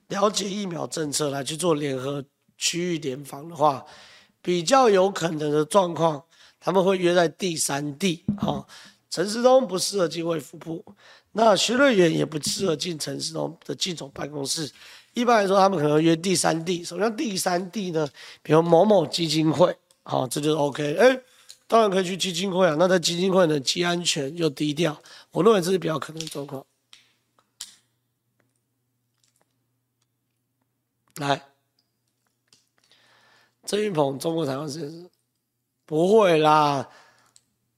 [0.08, 2.24] 了解疫苗政策来去做联合
[2.56, 3.84] 区域联防的话，
[4.46, 6.22] 比较有可能的状况，
[6.60, 8.24] 他们会约在第三地。
[8.38, 8.64] 哈，
[9.10, 10.84] 陈世东不适合进卫福部，
[11.32, 14.70] 那徐瑞元也不适合进陈世东的进总办公室。
[15.14, 16.84] 一般来说，他们可能约第三地。
[16.84, 18.08] 什么叫第三地呢？
[18.40, 20.94] 比如某某基金会，好，这就 OK。
[20.94, 21.20] 哎，
[21.66, 22.76] 当然可以去基金会啊。
[22.78, 24.96] 那在基金会呢，既安全又低调，
[25.32, 26.64] 我认为这是比较可能的状况。
[31.16, 31.42] 来，
[33.66, 35.10] 郑运鹏，中国台湾实验室，
[35.84, 36.88] 不会啦。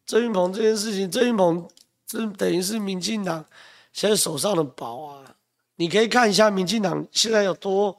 [0.06, 1.68] 郑运鹏这件事情，郑运鹏
[2.06, 3.44] 这等于是民进党
[3.92, 5.34] 现在手上的宝啊！
[5.76, 7.96] 你可以看一下民进党现在有多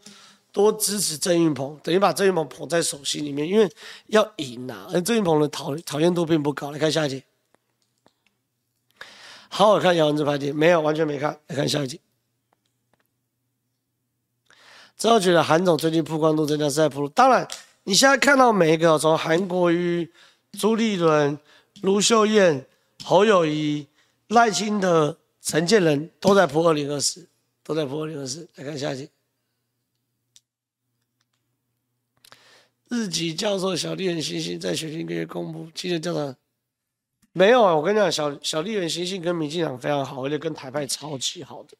[0.51, 3.71] 多支持郑运鹏，等于把郑运鹏捧在手心里面，因为
[4.07, 4.87] 要赢啊。
[4.91, 6.71] 而郑运鹏的讨讨厌度并不高。
[6.71, 7.23] 来看下一题，
[9.49, 11.39] 好好看杨文智拍片，没有，完全没看。
[11.47, 11.99] 来看下一题。
[14.97, 17.07] 真的觉得韩总最近曝光度增加是在铺路。
[17.07, 17.47] 当然，
[17.83, 20.11] 你现在看到每一个从韩国瑜、
[20.51, 21.39] 朱立伦、
[21.81, 22.67] 卢秀燕、
[23.03, 23.87] 侯友宜、
[24.27, 27.27] 赖清德、陈建仁都在铺二零二四，
[27.63, 28.47] 都在铺二零二四。
[28.55, 29.09] 来看下一集。
[32.89, 36.35] 日籍教授小笠原欣幸在选前一个月公布记者调查，
[37.33, 37.75] 没有啊？
[37.75, 41.77] 我跟你讲，小小笠原欣幸跟民进党非常好，而且跟台派超级好的，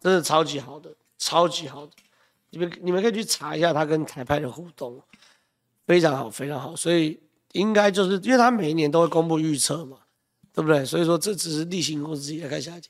[0.00, 1.92] 真的超级好的，超级好的。
[2.48, 4.98] 你们你们可以去查一下他跟台派的互动，
[5.90, 6.76] 非常好，非常好。
[6.76, 7.18] 所以
[7.50, 9.98] 应该就是因为他每一年都会公布预测嘛，
[10.52, 10.84] 对不对？
[10.84, 12.32] 所以说这只是例行公事。
[12.38, 12.88] 来看下一集。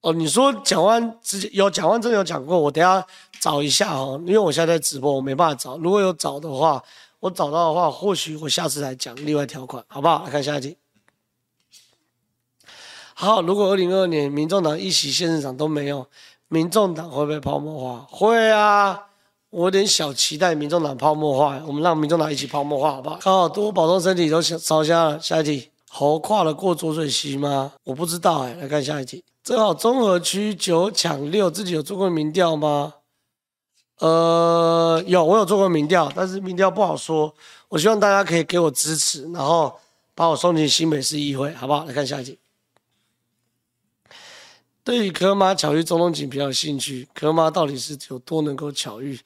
[0.00, 3.06] 哦，你说蒋万之前有蒋万真的有讲过，我等下
[3.38, 5.76] 找一下哦，因为我现在在直播，我没办法找。
[5.76, 6.82] 如果有找的话，
[7.20, 10.24] 我找到的话，或许我下次来讲例外条款，好不好？
[10.24, 10.76] 来看下一题。
[13.14, 16.06] 好，如果二零二二年民众党一席县市长都没有，
[16.48, 18.06] 民众党会不会泡沫化？
[18.10, 19.06] 会啊，
[19.48, 23.18] 我有点小期待民众党泡沫化，我们让民众党一起泡沫化，好不好？
[23.20, 25.18] 好，多保重身体，都烧瞎了。
[25.18, 27.72] 下一题，猴跨了过浊水溪吗？
[27.84, 29.24] 我不知道哎，来看下一题。
[29.42, 32.92] 正好中和区九抢六，自己有做过民调吗？
[33.98, 37.34] 呃，有，我有做过民调，但是民调不好说。
[37.68, 39.80] 我希望大家可以给我支持，然后
[40.14, 41.84] 把我送进新北市议会，好不好？
[41.84, 42.38] 来看下一集。
[44.84, 49.18] 对于柯妈巧遇钟东锦比较有兴趣，柯妈到底是有多能够巧遇？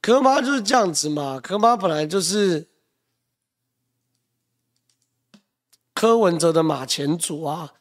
[0.00, 2.68] 柯妈就是这样子嘛，柯妈本来就是
[5.94, 7.72] 柯文哲的马前卒啊。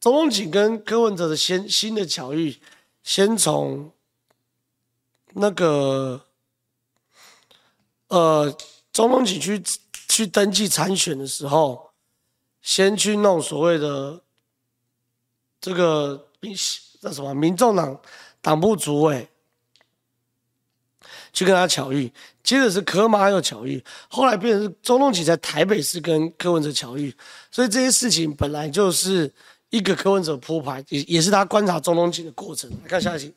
[0.00, 2.60] 钟东锦跟柯文哲的先新的巧遇，
[3.02, 3.90] 先从
[5.38, 6.20] 那个
[8.08, 8.56] 呃，
[8.92, 9.62] 钟东锦去
[10.08, 11.90] 去登记参选的时候，
[12.60, 14.20] 先去弄所谓的
[15.60, 16.54] 这个民
[17.00, 18.00] 那什么民众党
[18.40, 19.28] 党部主委，
[21.32, 22.12] 去跟他巧遇，
[22.42, 27.14] 接着是柯妈又巧遇，后来变成是钟东锦在台北市跟柯文哲巧遇，
[27.50, 29.32] 所以这些事情本来就是。
[29.70, 32.70] 一个柯文哲铺排，也也是他观察中东锦的过程。
[32.82, 33.34] 来看下一题，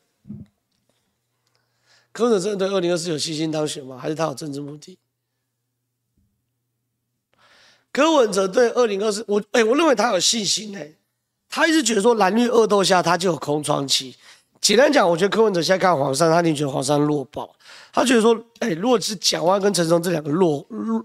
[2.13, 3.97] 柯文哲真的对二零二四有信心当选吗？
[3.97, 4.97] 还是他有政治目的？
[7.91, 10.93] 柯文哲对二零二四，我哎，我认为他有信心哎，
[11.49, 14.15] 他一直觉得说蓝绿恶斗下他就有空窗期。
[14.61, 17.53] 简单讲，我觉得柯文哲现在看黄山，他一定觉得黄山弱爆，
[17.91, 21.03] 他觉得说，哎，如果是蒋万跟陈松这两个弱弱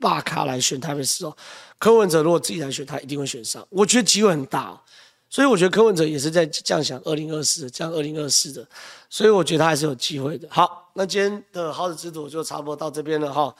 [0.00, 1.34] 大咖来选台北市哦。
[1.78, 3.64] 柯文哲如果自己来选，他一定会选上。
[3.70, 4.82] 我觉得机会很大，
[5.30, 8.66] 所以我觉得柯文哲也是在这样想，二零二四这样二零二四的，
[9.10, 10.48] 所以我觉得他还是有机会的。
[10.50, 13.54] 好，那今天的好事之徒就差不多到这边了哈。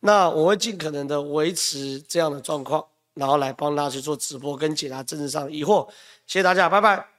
[0.00, 5.86] 那我会尽可能的维持这样的状况，然后来帮大家去做直播跟解答政治上的疑惑。
[6.26, 7.09] 谢谢大家，拜拜。